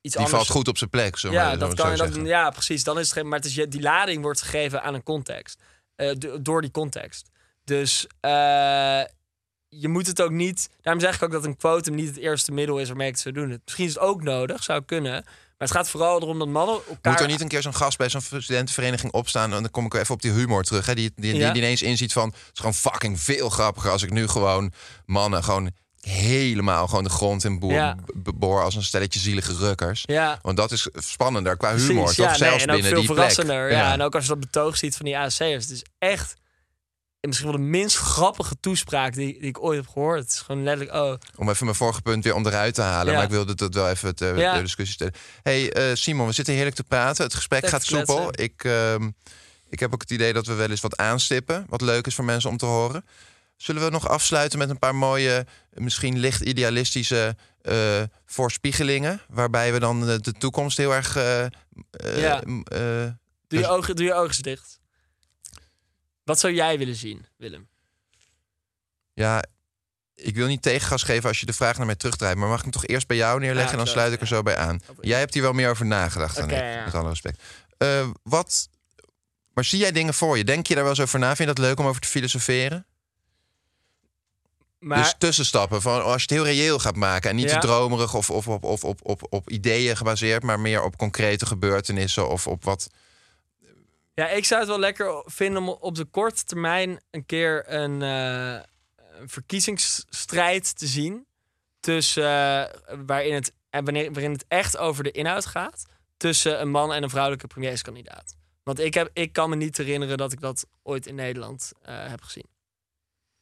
Iets 0.00 0.14
die 0.14 0.24
anders 0.24 0.30
valt 0.44 0.56
goed 0.56 0.68
op 0.68 0.78
zijn 0.78 0.90
plek. 0.90 1.16
Zo 1.16 1.30
Ja, 1.32 1.56
dat 1.56 1.74
kan. 1.74 1.96
Dat, 1.96 2.14
ja, 2.14 2.50
precies. 2.50 2.84
Dan 2.84 2.98
is 2.98 3.04
het 3.04 3.12
geen. 3.16 3.28
Maar 3.28 3.38
het 3.38 3.48
is, 3.48 3.54
je- 3.54 3.68
die 3.68 3.80
lading 3.80 4.22
wordt 4.22 4.42
gegeven 4.42 4.82
aan 4.82 4.94
een 4.94 5.02
context. 5.02 5.62
Eh, 5.96 6.12
do- 6.18 6.42
door 6.42 6.60
die 6.60 6.70
context. 6.70 7.28
Dus 7.64 8.06
eh, 8.20 9.02
je 9.68 9.88
moet 9.88 10.06
het 10.06 10.22
ook 10.22 10.30
niet. 10.30 10.68
Daarom 10.82 11.02
zeg 11.02 11.14
ik 11.14 11.22
ook 11.22 11.32
dat 11.32 11.44
een 11.44 11.56
quotum 11.56 11.94
niet 11.94 12.06
het 12.08 12.16
eerste 12.16 12.52
middel 12.52 12.78
is 12.78 12.88
waarmee 12.88 13.06
ik 13.08 13.12
het 13.12 13.22
zou 13.22 13.34
doen. 13.34 13.50
Het- 13.50 13.60
Misschien 13.64 13.86
is 13.86 13.94
het 13.94 14.02
ook 14.02 14.22
nodig, 14.22 14.62
zou 14.62 14.82
kunnen. 14.86 15.12
Maar 15.58 15.68
het 15.68 15.76
gaat 15.76 15.88
vooral 15.90 16.20
erom 16.22 16.38
dat 16.38 16.48
mannen 16.48 16.74
elkaar. 16.88 17.12
Moet 17.12 17.20
er 17.20 17.26
niet 17.26 17.40
een 17.40 17.48
keer 17.48 17.62
zo'n 17.62 17.74
gast 17.74 17.98
bij 17.98 18.08
zo'n 18.08 18.20
studentenvereniging 18.20 19.12
opstaan? 19.12 19.52
En 19.52 19.62
dan 19.62 19.70
kom 19.70 19.84
ik 19.86 19.92
weer 19.92 20.00
even 20.02 20.14
op 20.14 20.22
die 20.22 20.30
humor 20.30 20.62
terug. 20.62 20.86
Hè? 20.86 20.94
Die, 20.94 21.12
die, 21.16 21.32
die, 21.32 21.40
Ja. 21.40 21.52
die 21.52 21.62
ineens 21.62 21.82
inziet 21.82 22.12
van... 22.12 22.28
het 22.28 22.36
is 22.52 22.58
gewoon 22.58 22.74
fucking 22.74 23.20
veel 23.20 23.48
grappiger 23.48 23.90
als 23.90 24.02
ik 24.02 24.10
nu 24.10 24.28
gewoon 24.28 24.72
mannen 25.06 25.44
gewoon 25.44 25.70
helemaal 26.00 26.86
gewoon 26.88 27.04
de 27.04 27.10
grond 27.10 27.44
in 27.44 27.58
boor, 27.58 27.72
Ja. 27.72 27.96
boor 28.34 28.62
als 28.62 28.74
een 28.74 28.82
stelletje 28.82 29.20
zielige 29.20 29.54
rukkers. 29.56 30.02
Ja. 30.06 30.38
Want 30.42 30.56
dat 30.56 30.72
is 30.72 30.88
spannender 30.94 31.56
qua 31.56 31.68
Precies, 31.70 31.88
humor. 31.88 32.12
ja, 32.16 32.26
nee, 32.28 32.36
Zelfs 32.36 32.60
ook 32.62 32.66
binnen 32.70 32.84
veel 32.90 32.98
die 32.98 33.06
verrassender. 33.06 33.66
plek. 33.68 33.78
Ja. 33.78 33.92
en 33.92 34.02
ook 34.02 34.14
als 34.14 34.22
je 34.22 34.28
dat 34.30 34.40
betoog 34.40 34.76
ziet 34.76 34.96
van 34.96 35.04
die 35.06 35.18
ASC'ers. 35.18 35.64
Het 35.64 35.70
is 35.72 35.82
echt 35.98 36.34
misschien 37.26 37.48
wel 37.50 37.56
de 37.58 37.62
minst 37.64 37.96
grappige 37.96 38.54
toespraak 38.60 39.14
die, 39.14 39.32
die 39.40 39.48
ik 39.48 39.62
ooit 39.62 39.76
heb 39.78 39.88
gehoord. 39.88 40.20
Het 40.20 40.30
is 40.30 40.38
gewoon 40.40 40.62
letterlijk, 40.62 40.96
oh, 40.96 41.14
Om 41.36 41.48
even 41.50 41.64
mijn 41.64 41.76
vorige 41.76 42.02
punt 42.02 42.24
weer 42.24 42.34
onderuit 42.34 42.74
te 42.74 42.82
halen. 42.82 43.06
Ja. 43.06 43.14
Maar 43.14 43.24
ik 43.24 43.30
wilde 43.30 43.54
dat 43.54 43.74
wel 43.74 43.88
even 43.88 44.14
Ja. 44.36 44.52
ter 44.52 44.62
discussie 44.62 44.94
stellen. 44.94 45.14
hey, 45.42 45.72
eh, 45.72 45.94
Simon, 45.96 46.26
we 46.26 46.32
zitten 46.32 46.54
heerlijk 46.54 46.76
te 46.76 46.84
praten. 46.84 47.24
Het 47.24 47.34
gesprek 47.34 47.66
gaat 47.66 47.84
kletsen. 47.84 48.16
soepel. 48.16 48.42
Ik, 48.42 48.64
ehm, 48.64 49.10
ik 49.68 49.80
heb 49.80 49.94
ook 49.94 50.00
het 50.00 50.10
idee 50.10 50.32
dat 50.32 50.46
we 50.46 50.54
wel 50.54 50.70
eens 50.70 50.80
wat 50.80 50.96
aanstippen. 50.96 51.66
Wat 51.68 51.80
leuk 51.80 52.06
is 52.06 52.14
voor 52.14 52.24
mensen 52.24 52.50
om 52.50 52.56
te 52.56 52.66
horen. 52.66 53.04
Zullen 53.56 53.84
we 53.84 53.90
nog 53.90 54.08
afsluiten 54.08 54.58
met 54.58 54.70
een 54.70 54.78
paar 54.78 54.94
mooie, 54.94 55.46
misschien 55.74 56.18
licht 56.18 56.40
idealistische 56.40 57.36
eh, 57.62 58.02
voorspiegelingen? 58.26 59.20
Waarbij 59.28 59.72
we 59.72 59.78
dan 59.78 60.00
de, 60.06 60.20
de 60.20 60.32
toekomst 60.32 60.76
heel 60.76 60.94
erg. 60.94 61.16
eh, 61.16 61.44
eh, 61.44 61.50
Ja. 62.16 62.40
eh, 62.40 62.78
doe, 62.78 63.14
Dus- 63.48 63.60
je 63.60 63.68
ogen, 63.68 63.96
doe 63.96 64.04
je 64.04 64.14
ogen 64.14 64.42
dicht. 64.42 64.78
Wat 66.26 66.38
zou 66.38 66.52
jij 66.52 66.78
willen 66.78 66.94
zien, 66.94 67.26
Willem? 67.36 67.68
ja, 69.14 69.44
ik 70.14 70.34
wil 70.34 70.46
niet 70.46 70.62
tegengas 70.62 71.02
geven 71.02 71.28
als 71.28 71.40
je 71.40 71.46
de 71.46 71.52
vraag 71.52 71.76
naar 71.76 71.86
mij 71.86 71.94
terugdraait. 71.94 72.36
Maar 72.36 72.48
mag 72.48 72.56
ik 72.56 72.62
hem 72.62 72.72
toch 72.72 72.86
eerst 72.86 73.06
bij 73.06 73.16
jou 73.16 73.40
neerleggen? 73.40 73.72
En 73.72 73.78
dan 73.78 73.86
sluit 73.86 74.12
ik 74.12 74.20
er 74.20 74.26
zo 74.26 74.42
bij 74.42 74.56
aan. 74.56 74.80
Jij 75.00 75.18
hebt 75.18 75.34
hier 75.34 75.42
wel 75.42 75.52
meer 75.52 75.70
over 75.70 75.86
nagedacht 75.86 76.36
dan 76.36 76.44
Oké, 76.44 76.54
ik, 76.54 76.60
ja. 76.60 76.84
met 76.84 76.94
alle 76.94 77.08
respect. 77.08 77.42
Eh, 77.78 78.08
wat, 78.22 78.68
maar 79.54 79.64
zie 79.64 79.78
jij 79.78 79.92
dingen 79.92 80.14
voor 80.14 80.36
je? 80.36 80.44
Denk 80.44 80.66
je 80.66 80.74
daar 80.74 80.82
wel 80.82 80.92
eens 80.92 81.02
over 81.02 81.18
na? 81.18 81.26
Vind 81.36 81.48
je 81.48 81.54
dat 81.54 81.58
leuk 81.58 81.78
om 81.78 81.86
over 81.86 82.00
te 82.00 82.08
filosoferen? 82.08 82.86
Maar 84.78 84.98
dus 85.02 85.14
tussenstappen, 85.18 85.82
van 85.82 86.02
als 86.02 86.14
je 86.14 86.20
het 86.20 86.30
heel 86.30 86.44
reëel 86.44 86.78
gaat 86.78 86.96
maken... 86.96 87.30
en 87.30 87.36
niet 87.36 87.50
Ja. 87.50 87.58
te 87.58 87.66
dromerig 87.66 88.14
of, 88.14 88.30
of, 88.30 88.48
of, 88.48 88.62
of, 88.62 88.84
op, 88.84 89.00
op, 89.02 89.26
op 89.28 89.50
ideeën 89.50 89.96
gebaseerd... 89.96 90.42
maar 90.42 90.60
meer 90.60 90.82
op 90.82 90.96
concrete 90.96 91.46
gebeurtenissen 91.46 92.28
of 92.28 92.46
op 92.46 92.64
wat... 92.64 92.88
ja, 94.16 94.28
ik 94.28 94.44
zou 94.44 94.60
het 94.60 94.68
wel 94.68 94.78
lekker 94.78 95.22
vinden 95.24 95.62
om 95.62 95.68
op 95.68 95.94
de 95.94 96.04
korte 96.04 96.44
termijn 96.44 97.00
een 97.10 97.26
keer 97.26 97.72
een, 97.72 98.02
eh, 98.02 98.62
verkiezingsstrijd 99.24 100.78
te 100.78 100.86
zien. 100.86 101.26
Tussen, 101.80 102.24
eh, 102.24 102.64
waarin, 103.06 103.34
het, 103.34 103.52
en 103.70 103.84
wanneer, 103.84 104.12
waarin 104.12 104.32
het 104.32 104.44
echt 104.48 104.76
over 104.76 105.04
de 105.04 105.10
inhoud 105.10 105.46
gaat. 105.46 105.86
Tussen 106.16 106.60
een 106.60 106.70
man 106.70 106.92
en 106.92 107.02
een 107.02 107.10
vrouwelijke 107.10 107.46
premierskandidaat. 107.46 108.36
Want 108.62 108.80
ik, 108.80 108.94
heb, 108.94 109.10
ik 109.12 109.32
kan 109.32 109.50
me 109.50 109.56
niet 109.56 109.76
herinneren 109.76 110.16
dat 110.16 110.32
ik 110.32 110.40
dat 110.40 110.66
ooit 110.82 111.06
in 111.06 111.14
Nederland 111.14 111.72
eh, 111.82 112.08
heb 112.08 112.22
gezien. 112.22 112.48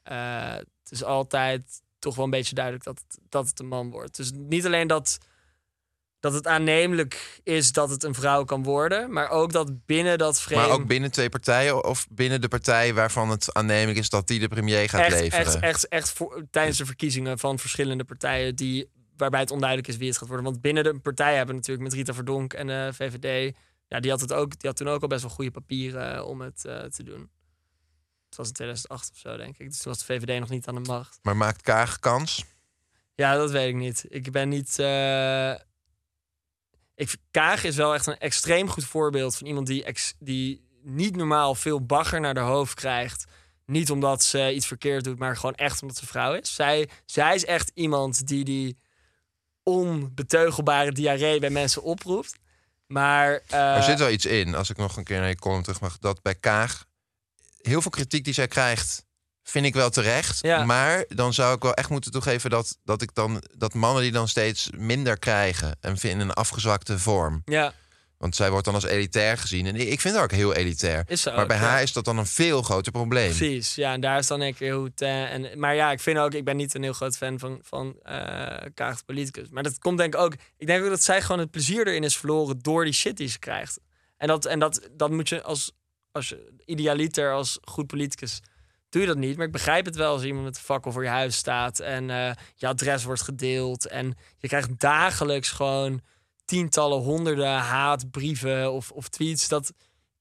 Eh, 0.02 0.52
het 0.52 0.90
is 0.90 1.04
altijd 1.04 1.82
toch 1.98 2.14
wel 2.14 2.24
een 2.24 2.30
beetje 2.30 2.54
duidelijk 2.54 2.84
dat 2.84 3.02
dat 3.28 3.48
het 3.48 3.60
een 3.60 3.66
man 3.66 3.90
wordt. 3.90 4.16
Dus 4.16 4.30
niet 4.32 4.66
alleen 4.66 4.86
dat, 4.86 5.18
dat 6.24 6.32
het 6.32 6.46
aannemelijk 6.46 7.40
is 7.42 7.72
dat 7.72 7.90
het 7.90 8.02
een 8.02 8.14
vrouw 8.14 8.44
kan 8.44 8.62
worden, 8.62 9.12
maar 9.12 9.30
ook 9.30 9.52
dat 9.52 9.86
binnen 9.86 10.18
dat 10.18 10.40
frame 10.40 10.60
Maar 10.66 10.70
ook 10.70 10.86
binnen 10.86 11.10
twee 11.10 11.28
partijen 11.28 11.84
of 11.84 12.06
binnen 12.10 12.40
de 12.40 12.48
partij... 12.48 12.94
waarvan 12.94 13.30
het 13.30 13.54
aannemelijk 13.54 13.98
is 13.98 14.08
dat 14.08 14.26
die 14.26 14.40
de 14.40 14.48
premier 14.48 14.88
gaat 14.88 15.00
echt, 15.00 15.20
leveren? 15.20 15.46
echt, 15.46 15.60
echt, 15.60 15.88
echt 15.88 16.12
voor, 16.12 16.44
tijdens 16.50 16.78
de 16.78 16.86
verkiezingen 16.86 17.38
van 17.38 17.58
verschillende 17.58 18.04
partijen 18.04 18.56
die, 18.56 18.90
waarbij 19.16 19.40
het 19.40 19.50
onduidelijk 19.50 19.88
is 19.88 19.96
wie 19.96 20.08
het 20.08 20.18
gaat 20.18 20.28
worden. 20.28 20.46
Want 20.46 20.60
binnen 20.60 20.84
de 20.84 20.98
partijen 20.98 21.36
hebben 21.36 21.54
we 21.54 21.60
natuurlijk 21.60 21.88
met 21.88 21.96
Rita 21.96 22.14
Verdonk 22.14 22.52
en 22.52 22.66
de 22.66 22.90
VVD, 22.92 23.54
ja, 23.88 24.00
die 24.00 24.10
had, 24.10 24.20
het 24.20 24.32
ook, 24.32 24.50
die 24.50 24.68
had 24.68 24.76
toen 24.76 24.88
ook 24.88 25.02
al 25.02 25.08
best 25.08 25.22
wel 25.22 25.30
goede 25.30 25.50
papieren 25.50 26.14
eh, 26.14 26.26
om 26.26 26.40
het 26.40 26.64
eh, 26.64 26.82
te 26.82 27.02
doen. 27.02 27.30
Het 28.28 28.36
was 28.36 28.46
in 28.46 28.52
2008 28.54 29.10
of 29.10 29.18
zo, 29.18 29.36
denk 29.36 29.58
ik. 29.58 29.68
Dus 29.68 29.78
toen 29.78 29.92
was 29.92 30.06
de 30.06 30.14
VVD 30.14 30.40
nog 30.40 30.48
niet 30.48 30.66
aan 30.66 30.74
de 30.82 30.90
macht. 30.90 31.18
Maar 31.22 31.36
maakt 31.36 31.62
Kaag 31.62 31.98
kans? 31.98 32.44
Ja, 33.14 33.36
dat 33.36 33.50
weet 33.50 33.68
ik 33.68 33.74
niet. 33.74 34.04
Ik 34.08 34.32
ben 34.32 34.48
niet. 34.48 34.78
eh, 34.78 35.54
Ik, 36.94 37.16
Kaag 37.30 37.64
is 37.64 37.76
wel 37.76 37.94
echt 37.94 38.06
een 38.06 38.18
extreem 38.18 38.68
goed 38.68 38.84
voorbeeld 38.84 39.36
van 39.36 39.46
iemand 39.46 39.66
die, 39.66 39.84
die 40.18 40.68
niet 40.82 41.16
normaal 41.16 41.54
veel 41.54 41.86
bagger 41.86 42.20
naar 42.20 42.34
de 42.34 42.40
hoofd 42.40 42.74
krijgt. 42.74 43.24
Niet 43.66 43.90
omdat 43.90 44.22
ze 44.22 44.54
iets 44.54 44.66
verkeerd 44.66 45.04
doet, 45.04 45.18
maar 45.18 45.36
gewoon 45.36 45.54
echt 45.54 45.82
omdat 45.82 45.96
ze 45.96 46.06
vrouw 46.06 46.34
is. 46.34 46.54
Zij, 46.54 46.88
zij 47.04 47.34
is 47.34 47.44
echt 47.44 47.70
iemand 47.74 48.26
die 48.26 48.44
die 48.44 48.78
onbeteugelbare 49.62 50.92
diarree 50.92 51.40
bij 51.40 51.50
mensen 51.50 51.82
oproept. 51.82 52.38
Maar, 52.86 53.40
eh, 53.48 53.76
er 53.76 53.82
zit 53.82 53.98
wel 53.98 54.10
iets 54.10 54.26
in, 54.26 54.54
als 54.54 54.70
ik 54.70 54.76
nog 54.76 54.96
een 54.96 55.04
keer 55.04 55.18
naar 55.18 55.28
je 55.28 55.38
column 55.38 55.62
terug 55.62 55.80
mag... 55.80 55.98
dat 55.98 56.22
bij 56.22 56.34
Kaag 56.34 56.84
heel 57.60 57.82
veel 57.82 57.90
kritiek 57.90 58.24
die 58.24 58.34
zij 58.34 58.48
krijgt... 58.48 59.04
vind 59.44 59.66
ik 59.66 59.74
wel 59.74 59.90
terecht. 59.90 60.38
Ja. 60.40 60.64
Maar 60.64 61.04
dan 61.08 61.34
zou 61.34 61.56
ik 61.56 61.62
wel 61.62 61.74
echt 61.74 61.90
moeten 61.90 62.10
toegeven... 62.10 62.50
Dat, 62.50 62.78
dat, 62.84 63.02
ik 63.02 63.14
dan, 63.14 63.42
dat 63.56 63.74
mannen 63.74 64.02
die 64.02 64.12
dan 64.12 64.28
steeds 64.28 64.70
minder 64.76 65.18
krijgen... 65.18 65.76
en 65.80 65.96
in 66.00 66.20
een 66.20 66.32
afgezwakte 66.32 66.98
vorm. 66.98 67.42
ja, 67.44 67.72
Want 68.18 68.36
zij 68.36 68.50
wordt 68.50 68.64
dan 68.64 68.74
als 68.74 68.84
elitair 68.84 69.38
gezien. 69.38 69.66
En 69.66 69.76
ik 69.76 70.00
vind 70.00 70.14
haar 70.14 70.24
ook 70.24 70.30
heel 70.30 70.54
elitair. 70.54 71.04
Is 71.06 71.24
maar 71.24 71.46
bij 71.46 71.56
ja. 71.56 71.62
haar 71.62 71.82
is 71.82 71.92
dat 71.92 72.04
dan 72.04 72.18
een 72.18 72.26
veel 72.26 72.62
groter 72.62 72.92
probleem. 72.92 73.34
Precies, 73.36 73.74
ja, 73.74 73.92
en 73.92 74.00
daar 74.00 74.18
is 74.18 74.26
dan 74.26 74.42
ik 74.42 74.58
hoe 74.58 74.84
het. 74.84 75.00
eh, 75.00 75.32
en, 75.32 75.58
maar 75.58 75.74
ja, 75.74 75.90
ik 75.90 76.00
vind 76.00 76.18
ook, 76.18 76.34
ik 76.34 76.44
ben 76.44 76.56
niet 76.56 76.74
een 76.74 76.82
heel 76.82 76.92
groot 76.92 77.16
fan 77.16 77.38
van, 77.38 77.58
van 77.62 77.96
eh 78.02 78.66
Kaag 78.74 79.04
politicus. 79.04 79.48
Maar 79.50 79.62
dat 79.62 79.78
komt 79.78 79.98
denk 79.98 80.14
ik 80.14 80.20
ook. 80.20 80.34
Ik 80.56 80.66
denk 80.66 80.84
ook 80.84 80.90
dat 80.90 81.02
zij 81.02 81.22
gewoon 81.22 81.38
het 81.38 81.50
plezier 81.50 81.86
erin 81.86 82.04
is 82.04 82.16
verloren 82.16 82.58
door 82.58 82.84
die 82.84 82.92
shit 82.92 83.16
die 83.16 83.28
ze 83.28 83.38
krijgt. 83.38 83.80
En 84.16 84.28
dat, 84.28 84.44
en 84.44 84.58
dat, 84.58 84.88
dat 84.92 85.10
moet 85.10 85.28
je 85.28 85.42
als, 85.42 85.72
als 86.12 86.34
idealiter, 86.64 87.32
als 87.32 87.58
goed 87.62 87.86
politicus, 87.86 88.40
doe 88.94 89.02
je 89.02 89.08
dat 89.08 89.16
niet. 89.16 89.36
Maar 89.36 89.46
ik 89.46 89.52
begrijp 89.52 89.84
het 89.84 89.96
wel 89.96 90.12
als 90.12 90.24
iemand 90.24 90.44
met 90.44 90.56
een 90.56 90.62
fakkel 90.62 90.92
voor 90.92 91.02
je 91.02 91.08
huis 91.08 91.36
staat 91.36 91.78
en 91.78 92.10
eh, 92.10 92.32
je 92.54 92.66
adres 92.66 93.04
wordt 93.04 93.22
gedeeld. 93.22 93.86
En 93.86 94.16
je 94.38 94.48
krijgt 94.48 94.80
dagelijks 94.80 95.50
gewoon 95.50 96.00
tientallen, 96.44 96.98
honderden 96.98 97.52
haatbrieven 97.52 98.72
of, 98.72 98.90
of 98.90 99.08
tweets. 99.08 99.48
Dat 99.48 99.72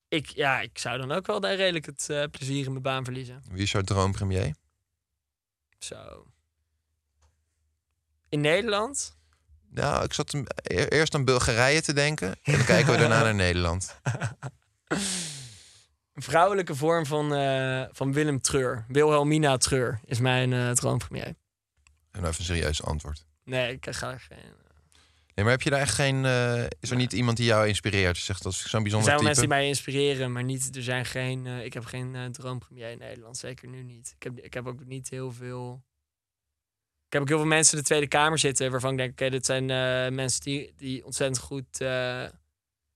ik, 0.08 0.28
ja, 0.28 0.62
ik 0.62 0.78
zou 0.78 0.98
dan 0.98 1.12
ook 1.12 1.28
wel 1.28 1.40
daar 1.40 1.56
redelijk 1.56 1.86
het 1.86 2.10
eh, 2.10 2.24
plezier 2.32 2.66
in 2.66 2.72
mijn 2.72 2.84
baan 2.84 3.04
verliezen. 3.04 3.44
Wie 3.50 3.62
is 3.62 3.72
jouw 3.72 3.82
droompremier? 3.82 4.56
Zo. 5.80 6.28
In 8.30 8.42
Nederland? 8.42 9.18
Nou, 9.70 10.04
ik 10.04 10.14
zat 10.14 10.34
e- 10.34 10.86
eerst 10.86 11.16
aan 11.16 11.26
Bulgarije 11.26 11.82
te 11.82 11.94
denken. 11.94 12.36
En 12.44 12.54
dan 12.54 12.66
kijken 12.66 12.92
we 12.92 13.00
daarna 13.00 13.24
naar 13.28 13.36
Nederland. 13.36 13.96
Een 16.14 16.22
vrouwelijke 16.22 16.76
vorm 16.76 17.06
van, 17.06 17.34
eh, 17.34 17.84
van 17.92 18.14
Willem 18.14 18.42
Treur. 18.42 18.86
Wilhelmina 18.88 19.58
Treur 19.58 20.00
is 20.06 20.20
mijn 20.20 20.54
eh 20.54 20.72
droompremier. 20.72 21.26
En 21.26 21.36
even 22.12 22.28
een 22.28 22.34
serieus 22.34 22.84
antwoord. 22.84 23.26
Nee, 23.44 23.74
ik 23.74 23.88
ga 23.90 24.12
er 24.12 24.20
geen... 24.20 24.62
Nee, 25.36 25.46
maar 25.46 25.54
heb 25.54 25.62
je 25.62 25.70
daar 25.70 25.80
echt 25.80 25.94
geen... 25.96 26.26
eh, 26.26 26.64
is 26.80 26.90
er 26.90 26.96
niet 26.96 27.14
iemand 27.14 27.38
die 27.38 27.46
jou 27.46 27.68
inspireert? 27.68 28.18
Zegt, 28.18 28.44
dat 28.44 28.52
is 28.52 28.70
zo'n 28.70 28.78
Er 28.78 28.82
bijzonder 28.82 29.04
zijn 29.04 29.16
wel 29.16 29.26
mensen 29.26 29.48
die 29.48 29.58
mij 29.58 29.68
inspireren, 29.68 30.32
maar 30.32 30.44
niet, 30.44 30.76
er 30.76 30.84
zijn 30.84 31.06
geen, 31.06 31.48
eh, 31.48 31.66
ik 31.66 31.74
heb 31.74 31.86
geen 31.86 32.16
eh, 32.16 32.26
droompremier 32.26 32.90
in 32.90 32.98
Nederland. 32.98 33.38
Zeker 33.38 33.68
nu 33.68 33.84
niet. 33.84 34.14
Ik 34.16 34.24
heb, 34.24 34.40
ik 34.40 34.54
heb 34.54 34.68
ook 34.68 34.86
niet 34.86 35.10
heel 35.10 35.32
veel... 35.32 35.84
Ik 37.06 37.14
heb 37.14 37.22
ook 37.22 37.28
heel 37.28 37.38
veel 37.38 37.48
mensen 37.58 37.74
in 37.74 37.80
de 37.80 37.86
Tweede 37.88 38.08
Kamer 38.08 38.40
zitten... 38.40 38.72
waarvan 38.72 38.92
ik 38.92 38.98
denk, 38.98 39.12
oké, 39.12 39.30
dit 39.30 39.46
zijn 39.46 39.70
eh, 39.70 40.16
mensen 40.16 40.42
die, 40.42 40.74
die 40.78 41.06
ontzettend 41.06 41.40
goed 41.40 41.82
eh, 41.82 42.26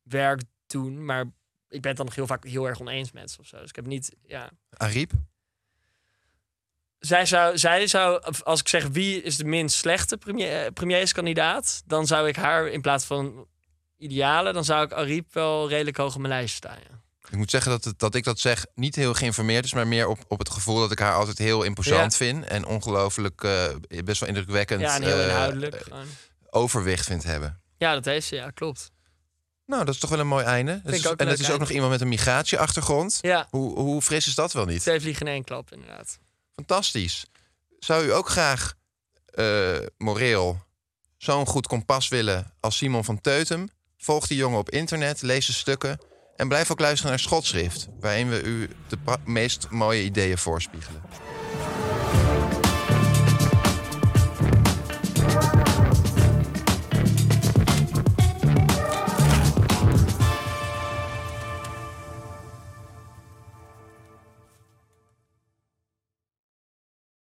werk 0.02 0.42
doen. 0.68 1.06
Maar 1.06 1.26
ik 1.70 1.82
ben 1.82 1.88
het 1.88 1.98
dan 1.98 2.06
nog 2.06 2.16
heel 2.16 2.28
vaak 2.28 2.44
heel 2.44 2.68
erg 2.68 2.80
oneens 2.80 3.12
met 3.12 3.32
ze 3.32 3.40
of 3.40 3.48
zo. 3.48 3.60
Dus 3.60 3.70
ik 3.70 3.76
heb 3.76 3.86
niet, 3.86 4.16
ja... 4.26 4.50
Ariep? 4.70 5.12
Zij 7.00 7.26
zou, 7.26 7.58
zij 7.58 7.88
zou, 7.88 8.24
als 8.44 8.60
ik 8.60 8.68
zeg 8.68 8.88
wie 8.88 9.22
is 9.22 9.38
de 9.38 9.46
minst 9.46 9.78
slechte 9.78 10.18
premier, 10.18 10.66
eh, 10.66 10.72
premierskandidaat... 10.74 11.82
dan 11.86 12.08
zou 12.08 12.28
ik 12.28 12.36
haar 12.36 12.68
in 12.68 12.82
plaats 12.82 13.06
van 13.06 13.48
ideale... 13.98 14.54
dan 14.54 14.66
zou 14.66 14.86
ik 14.86 14.92
Ariep 14.92 15.34
wel 15.34 15.70
redelijk 15.70 15.98
hoog 15.98 16.14
op 16.14 16.22
mijn 16.22 16.34
lijst 16.34 16.56
staan, 16.56 16.78
ja. 16.90 16.96
Ik 17.30 17.38
moet 17.38 17.50
zeggen 17.52 17.72
dat, 17.72 17.84
het, 17.84 18.00
dat 18.00 18.16
ik 18.16 18.24
dat 18.24 18.40
zeg 18.40 18.66
niet 18.76 18.96
heel 18.96 19.14
geïnformeerd 19.14 19.66
is, 19.66 19.74
maar 19.74 19.88
meer 19.88 20.08
op, 20.08 20.20
op 20.28 20.40
het 20.40 20.50
gevoel 20.50 20.80
dat 20.80 20.92
ik 20.92 21.00
haar 21.00 21.14
altijd 21.14 21.38
heel 21.38 21.64
imposant 21.64 22.16
vind. 22.16 22.46
En 22.46 22.66
ongelooflijk, 22.66 23.44
eh, 23.44 23.66
best 24.04 24.20
wel 24.20 24.30
indrukwekkend 24.30 24.82
Ja, 24.82 24.96
en 24.96 25.04
heel 25.04 25.18
eh, 25.18 25.28
inhoudelijk. 25.28 25.88
overwicht 26.50 27.06
vindt 27.06 27.24
hebben. 27.24 27.62
Ja, 27.78 27.94
dat 27.94 28.06
heeft 28.06 28.28
ze, 28.28 28.36
ja, 28.36 28.50
klopt. 28.50 28.92
Nou, 29.68 29.86
dat 29.86 29.94
is 29.94 30.00
toch 30.00 30.10
wel 30.10 30.20
een 30.20 30.28
mooi 30.28 30.46
einde. 30.46 30.82
Is- 30.86 31.08
ook 31.08 31.20
en 31.20 31.28
leuk 31.28 31.40
is 31.40 31.52
ook 31.52 31.60
nog 31.60 31.70
iemand 31.70 31.92
met 31.92 32.02
een 32.02 32.08
migratieachtergrond. 32.08 33.18
Ja, 33.22 33.48
Hoe, 33.50 33.80
hoe 33.80 34.02
fris 34.02 34.28
is 34.28 34.36
dat 34.36 34.54
wel 34.54 34.66
niet? 34.66 34.82
twee 34.82 35.00
vliegen 35.02 35.26
in 35.26 35.32
één 35.34 35.44
klap, 35.44 35.72
inderdaad. 35.72 36.20
Fantastisch. 36.56 37.26
Zou 37.80 38.06
u 38.06 38.14
ook 38.14 38.30
graag 38.30 38.74
eh, 39.26 39.76
moreel 39.98 40.66
zo'n 41.18 41.46
goed 41.46 41.68
kompas 41.68 42.08
willen 42.08 42.54
als 42.60 42.78
Simon 42.78 43.04
van 43.04 43.22
Teutem? 43.22 43.70
Volg 43.98 44.28
die 44.28 44.38
jongen 44.38 44.60
op 44.60 44.70
internet, 44.70 45.22
lees 45.22 45.46
de 45.46 45.54
stukken 45.54 46.00
en 46.36 46.48
blijf 46.48 46.72
ook 46.72 46.80
luisteren 46.80 47.10
naar 47.12 47.20
Schotschrift, 47.20 47.88
waarin 48.00 48.30
we 48.30 48.42
u 48.44 48.70
de 48.88 48.98
meest 49.26 49.70
mooie 49.70 50.04
ideeën 50.04 50.38
voorspiegelen. 50.38 51.02